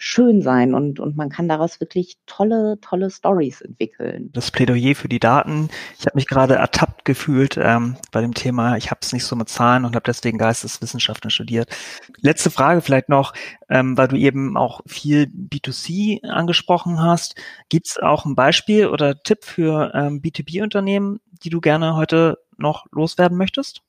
schön 0.03 0.41
sein 0.41 0.73
und, 0.73 0.99
und 0.99 1.15
man 1.15 1.29
kann 1.29 1.47
daraus 1.47 1.79
wirklich 1.79 2.17
tolle, 2.25 2.79
tolle 2.81 3.11
Stories 3.11 3.61
entwickeln. 3.61 4.31
Das 4.33 4.51
Plädoyer 4.51 4.95
für 4.95 5.11
die 5.11 5.21
Daten. 5.21 5.69
Ich 5.99 6.07
habe 6.07 6.17
mich 6.17 6.27
gerade 6.27 6.55
ertappt 6.55 7.05
gefühlt 7.05 7.59
ähm, 7.63 7.97
bei 8.11 8.23
dem 8.23 8.33
Thema. 8.33 8.79
Ich 8.79 8.91
habe 8.91 9.01
es 9.03 9.13
nicht 9.13 9.27
so 9.27 9.37
mit 9.37 9.51
Zahlen 9.51 9.85
und 9.85 9.95
habe 9.95 10.05
deswegen 10.07 10.39
Geisteswissenschaften 10.39 11.31
studiert. 11.31 11.69
Letzte 12.17 12.51
Frage 12.51 12.81
vielleicht 12.81 13.11
noch, 13.11 13.35
ähm, 13.69 13.99
weil 13.99 14.09
du 14.09 14.17
eben 14.17 14.57
auch 14.57 14.81
viel 14.87 15.25
B2C 15.25 16.25
angesprochen 16.25 17.03
hast. 17.03 17.35
Gibt 17.69 17.89
es 17.89 17.99
auch 17.99 18.25
ein 18.25 18.35
Beispiel 18.35 18.87
oder 18.87 19.23
Tipp 19.23 19.45
für 19.45 19.93
ähm, 19.95 20.23
B2B-Unternehmen, 20.23 21.21
die 21.45 21.51
du 21.51 21.61
gerne 21.61 21.95
heute 21.95 22.39
noch 22.57 22.87
loswerden 22.91 23.37
möchtest? 23.37 23.83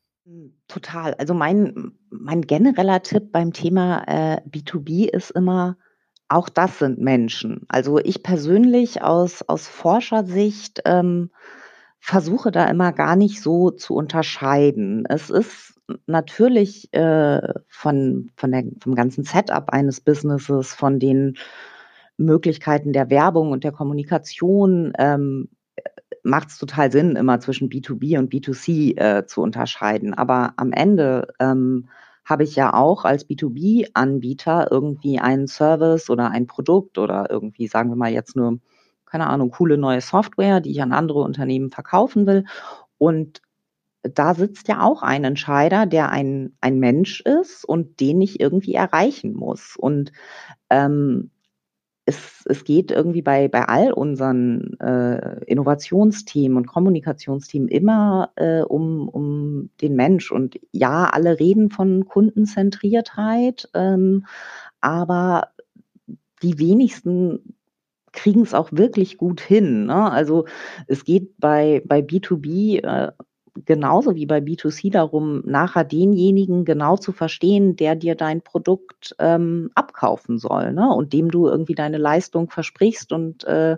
Total. 0.68 1.14
Also 1.14 1.34
mein, 1.34 1.94
mein 2.10 2.42
genereller 2.42 3.02
Tipp 3.02 3.32
beim 3.32 3.54
Thema 3.54 4.04
äh, 4.08 4.42
B2B 4.42 5.08
ist 5.10 5.32
immer, 5.32 5.78
auch 6.32 6.50
das 6.50 6.80
sind 6.80 7.00
Menschen. 7.00 7.66
Also 7.68 8.00
ich 8.00 8.24
persönlich 8.24 9.02
aus, 9.02 9.44
aus 9.44 9.68
Forschersicht 9.68 10.82
ähm, 10.86 11.30
versuche 12.00 12.52
da 12.52 12.66
immer 12.66 12.94
gar 12.94 13.16
nicht 13.16 13.42
so 13.42 13.70
zu 13.70 13.96
unterscheiden. 13.96 15.06
Es 15.08 15.30
ist 15.30 15.80
natürlich 16.08 16.94
äh, 16.94 17.42
von, 17.68 18.32
von 18.36 18.52
der, 18.52 18.64
vom 18.82 18.96
ganzen 18.96 19.24
Setup 19.24 19.70
eines 19.70 20.02
Businesses, 20.02 20.74
von 20.74 21.00
den 21.00 21.38
Möglichkeiten 22.18 22.94
der 22.94 23.10
Werbung 23.10 23.52
und 23.52 23.64
der 23.64 23.72
Kommunikation, 23.72 24.94
ähm, 24.98 25.50
macht 26.24 26.50
es 26.50 26.58
total 26.58 26.92
Sinn, 26.92 27.16
immer 27.16 27.40
zwischen 27.40 27.70
B2B 27.70 28.18
und 28.20 28.32
B2C 28.32 28.98
äh, 28.98 29.26
zu 29.26 29.42
unterscheiden. 29.42 30.14
Aber 30.14 30.54
am 30.58 30.72
Ende 30.72 31.28
ähm, 31.40 31.90
habe 32.32 32.44
ich 32.46 32.56
ja 32.56 32.74
auch 32.74 33.06
als 33.06 33.28
B2B-Anbieter 33.30 34.70
irgendwie 34.72 35.20
einen 35.20 35.48
Service 35.48 36.10
oder 36.10 36.32
ein 36.32 36.48
Produkt 36.48 36.98
oder 36.98 37.28
irgendwie, 37.30 37.68
sagen 37.68 37.90
wir 37.90 37.98
mal 37.98 38.12
jetzt 38.12 38.36
nur, 38.36 38.60
keine 39.06 39.28
Ahnung, 39.28 39.52
coole 39.52 39.78
neue 39.78 40.02
Software, 40.02 40.62
die 40.62 40.72
ich 40.72 40.82
an 40.82 40.94
andere 40.94 41.20
Unternehmen 41.20 41.70
verkaufen 41.70 42.26
will. 42.26 42.46
Und 42.98 43.42
da 44.04 44.34
sitzt 44.34 44.70
ja 44.70 44.82
auch 44.82 45.04
ein 45.04 45.26
Entscheider, 45.26 45.86
der 45.86 46.10
ein, 46.10 46.56
ein 46.62 46.80
Mensch 46.80 47.22
ist 47.22 47.66
und 47.66 48.00
den 48.00 48.22
ich 48.22 48.40
irgendwie 48.40 48.74
erreichen 48.74 49.34
muss. 49.34 49.76
Und 49.78 50.14
ähm, 50.70 51.32
es, 52.06 52.44
es 52.46 52.64
geht 52.64 52.92
irgendwie 52.92 53.22
bei, 53.22 53.48
bei 53.48 53.68
all 53.68 53.94
unseren 53.94 54.80
äh, 54.80 55.44
Innovationsthemen 55.46 56.58
und 56.58 56.68
Kommunikationsthemen 56.68 57.68
immer 57.68 58.32
äh, 58.36 58.62
um, 58.62 59.08
um 59.08 59.70
den 59.82 59.96
Mensch. 59.96 60.32
Und 60.32 60.60
ja, 60.72 61.06
alle 61.06 61.40
reden 61.40 61.70
von 61.70 62.06
Kundenzentriertheit, 62.06 63.70
ähm, 63.74 64.26
aber 64.80 65.50
die 66.42 66.58
wenigsten 66.58 67.56
kriegen 68.14 68.42
es 68.42 68.54
auch 68.54 68.72
wirklich 68.72 69.18
gut 69.18 69.40
hin. 69.40 69.86
Ne? 69.86 70.12
Also 70.12 70.46
es 70.88 71.06
geht 71.06 71.38
bei, 71.40 71.82
bei 71.86 72.00
B2B 72.00 72.84
äh, 72.84 73.12
genauso 73.66 74.16
wie 74.16 74.26
bei 74.26 74.40
B2C 74.40 74.92
darum, 74.92 75.42
nachher 75.46 75.84
denjenigen 75.84 76.66
genau 76.66 76.98
zu 76.98 77.12
verstehen, 77.12 77.76
der 77.76 77.96
dir 77.96 78.16
dein 78.16 78.42
Produkt 78.42 79.16
ähm, 79.20 79.72
abkaufen 79.76 80.38
soll 80.38 80.74
ne? 80.74 80.90
und 80.90 81.14
dem 81.14 81.30
du 81.32 81.48
irgendwie 81.48 81.76
deine 81.76 81.98
Leistung 81.98 82.50
versprichst 82.50 83.12
und 83.12 83.44
äh, 83.44 83.78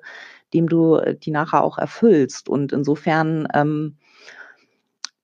dem 0.54 0.70
du 0.70 1.00
die 1.24 1.32
nachher 1.32 1.64
auch 1.64 1.78
erfüllst. 1.78 2.50
Und 2.50 2.72
insofern 2.72 3.48
ähm, 3.54 3.98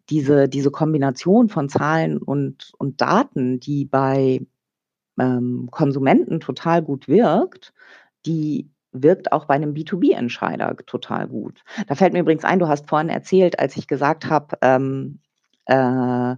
diese, 0.09 0.49
diese 0.49 0.71
Kombination 0.71 1.49
von 1.49 1.69
Zahlen 1.69 2.17
und, 2.17 2.73
und 2.79 3.01
Daten, 3.01 3.59
die 3.59 3.85
bei 3.85 4.41
ähm, 5.19 5.67
Konsumenten 5.69 6.39
total 6.39 6.81
gut 6.81 7.07
wirkt, 7.07 7.73
die 8.25 8.69
wirkt 8.91 9.32
auch 9.32 9.45
bei 9.45 9.56
einem 9.56 9.73
B2B-Entscheider 9.73 10.75
total 10.86 11.28
gut. 11.28 11.63
Da 11.88 11.95
fällt 11.95 12.13
mir 12.13 12.19
übrigens 12.19 12.43
ein, 12.43 12.60
du 12.60 12.67
hast 12.67 12.89
vorhin 12.89 13.10
erzählt, 13.10 13.60
als 13.60 13.78
ich 13.78 13.88
gesagt 13.88 14.30
habe, 14.30 14.58
ähm, 14.62 15.19
äh, 15.65 16.36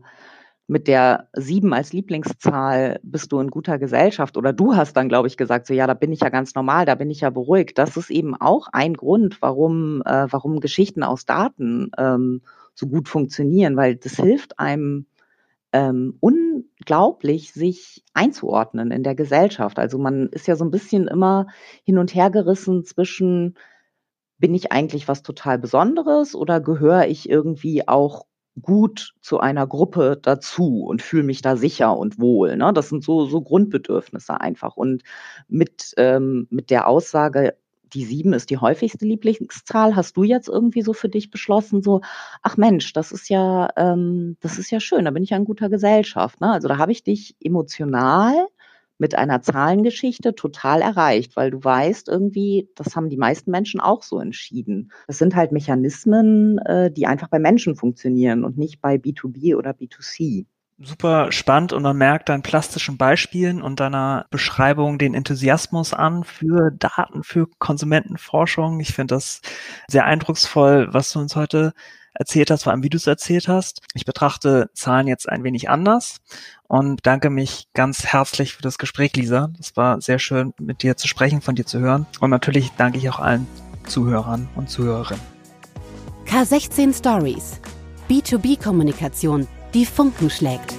mit 0.68 0.88
der 0.88 1.28
sieben 1.34 1.74
als 1.74 1.92
Lieblingszahl 1.92 3.00
bist 3.04 3.32
du 3.34 3.42
in 3.42 3.50
guter 3.50 3.78
Gesellschaft 3.78 4.38
oder 4.38 4.54
du 4.54 4.74
hast 4.74 4.96
dann, 4.96 5.10
glaube 5.10 5.28
ich, 5.28 5.36
gesagt, 5.36 5.68
so 5.68 5.74
ja, 5.74 5.86
da 5.86 5.94
bin 5.94 6.14
ich 6.14 6.22
ja 6.22 6.30
ganz 6.30 6.56
normal, 6.56 6.86
da 6.86 6.96
bin 6.96 7.10
ich 7.10 7.22
ja 7.22 7.30
beruhigt. 7.30 7.78
Das 7.78 7.98
ist 7.98 8.10
eben 8.10 8.36
auch 8.36 8.68
ein 8.72 8.94
Grund, 8.94 9.42
warum, 9.42 10.02
äh, 10.06 10.28
warum 10.30 10.62
Geschichten 10.62 11.04
aus 11.04 11.26
Daten 11.26 11.92
ähm, 11.98 12.42
so 12.74 12.88
gut 12.88 13.10
funktionieren, 13.10 13.76
weil 13.76 13.98
das 13.98 14.14
hilft 14.14 14.60
einem 14.60 15.08
ähm, 15.74 16.18
unglaublich, 16.82 17.54
sich 17.54 18.04
einzuordnen 18.14 18.92
in 18.92 19.04
der 19.04 19.16
Gesellschaft. 19.16 19.78
Also 19.78 20.00
man 20.00 20.30
ist 20.30 20.48
ja 20.48 20.56
so 20.56 20.66
ein 20.66 20.72
bisschen 20.72 21.08
immer 21.08 21.48
hin 21.84 22.00
und 22.00 22.16
her 22.16 22.32
gerissen 22.32 22.84
zwischen, 22.84 23.56
bin 24.40 24.56
ich 24.56 24.72
eigentlich 24.72 25.08
was 25.08 25.22
total 25.22 25.60
Besonderes 25.60 26.34
oder 26.34 26.60
gehöre 26.60 27.08
ich 27.08 27.30
irgendwie 27.30 27.88
auch 27.88 28.26
gut 28.60 29.14
zu 29.22 29.40
einer 29.40 29.68
Gruppe 29.68 30.20
dazu 30.22 30.84
und 30.84 31.04
fühle 31.04 31.24
mich 31.24 31.42
da 31.44 31.56
sicher 31.56 31.96
und 31.96 32.20
wohl. 32.20 32.58
Ne? 32.58 32.74
Das 32.74 32.90
sind 32.90 33.04
so, 33.04 33.28
so 33.28 33.42
Grundbedürfnisse 33.42 34.42
einfach. 34.42 34.76
Und 34.76 35.04
mit, 35.48 35.94
ähm, 35.98 36.48
mit 36.50 36.72
der 36.72 36.88
Aussage, 36.88 37.56
die 37.94 38.06
sieben 38.06 38.34
ist 38.34 38.50
die 38.50 38.58
häufigste 38.58 39.06
Lieblingszahl. 39.06 39.96
Hast 39.96 40.18
du 40.18 40.24
jetzt 40.24 40.48
irgendwie 40.48 40.82
so 40.82 40.94
für 40.94 41.10
dich 41.10 41.30
beschlossen, 41.30 41.82
so, 41.82 42.02
ach 42.42 42.58
Mensch, 42.58 42.94
das 42.94 43.12
ist 43.12 43.30
ja, 43.30 43.70
ähm, 43.78 44.38
das 44.42 44.58
ist 44.58 44.72
ja 44.72 44.80
schön, 44.80 45.06
da 45.06 45.12
bin 45.12 45.24
ich 45.24 45.32
ja 45.32 45.38
in 45.38 45.46
guter 45.46 45.70
Gesellschaft. 45.70 46.42
Ne? 46.42 46.52
Also 46.52 46.68
da 46.68 46.78
habe 46.78 46.92
ich 46.92 47.04
dich 47.04 47.36
emotional 47.42 48.48
mit 48.98 49.16
einer 49.16 49.42
Zahlengeschichte 49.42 50.36
total 50.36 50.82
erreicht, 50.82 51.36
weil 51.36 51.50
du 51.50 51.64
weißt 51.64 52.08
irgendwie, 52.08 52.70
das 52.76 52.96
haben 52.96 53.10
die 53.10 53.18
meisten 53.18 53.50
Menschen 53.50 53.80
auch 53.80 54.04
so 54.04 54.20
entschieden. 54.20 54.92
Das 55.08 55.18
sind 55.18 55.36
halt 55.36 55.52
Mechanismen, 55.52 56.60
äh, 56.60 56.92
die 56.92 57.08
einfach 57.08 57.28
bei 57.28 57.40
Menschen 57.40 57.76
funktionieren 57.76 58.44
und 58.44 58.60
nicht 58.60 58.80
bei 58.80 58.96
B2B 58.96 59.56
oder 59.56 59.72
B2C 59.72 60.46
super 60.84 61.32
spannend 61.32 61.74
und 61.74 61.84
man 61.84 61.98
merkt 61.98 62.30
deinen 62.30 62.42
plastischen 62.42 62.98
Beispielen 62.98 63.62
und 63.62 63.80
deiner 63.80 64.26
Beschreibung 64.30 64.98
den 64.98 65.14
Enthusiasmus 65.14 65.94
an 65.94 66.24
für 66.24 66.72
Daten, 66.72 67.24
für 67.24 67.48
Konsumentenforschung. 67.60 68.80
Ich 68.80 68.94
finde 68.94 69.16
das 69.16 69.42
sehr 69.88 70.06
eindrucksvoll, 70.06 70.88
was 70.92 71.12
du 71.12 71.20
uns 71.20 71.36
heute 71.36 71.74
erzählt 72.14 72.52
hast, 72.52 72.64
vor 72.64 72.74
allem 72.74 72.84
wie 72.84 72.90
du 72.90 72.98
es 72.98 73.08
erzählt 73.08 73.48
hast. 73.48 73.82
Ich 73.94 74.06
betrachte 74.06 74.70
Zahlen 74.74 75.08
jetzt 75.08 75.30
ein 75.30 75.44
wenig 75.44 75.70
anders 75.70 76.18
und 76.68 77.06
danke 77.06 77.30
mich 77.30 77.68
ganz 77.74 78.06
herzlich 78.06 78.54
für 78.54 78.62
das 78.62 78.78
Gespräch, 78.78 79.16
Lisa. 79.16 79.52
Es 79.60 79.78
war 79.78 80.02
sehr 80.02 80.20
schön, 80.20 80.54
mit 80.60 80.84
dir 80.84 80.98
zu 80.98 81.08
sprechen, 81.08 81.42
von 81.42 81.56
dir 81.56 81.66
zu 81.66 81.80
hören. 81.80 82.06
Und 82.20 82.30
natürlich 82.30 82.72
danke 82.78 82.98
ich 82.98 83.10
auch 83.10 83.20
allen 83.20 83.48
Zuhörern 83.88 84.50
und 84.56 84.70
Zuhörerinnen. 84.70 85.24
K16 86.26 86.98
Stories. 86.98 87.60
B2B-Kommunikation, 88.10 89.48
die 89.74 89.86
Funken 89.86 90.30
schlägt. 90.30 90.76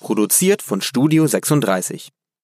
Produziert 0.00 0.62
von 0.62 0.80
Studio 0.80 1.26
36. 1.26 2.15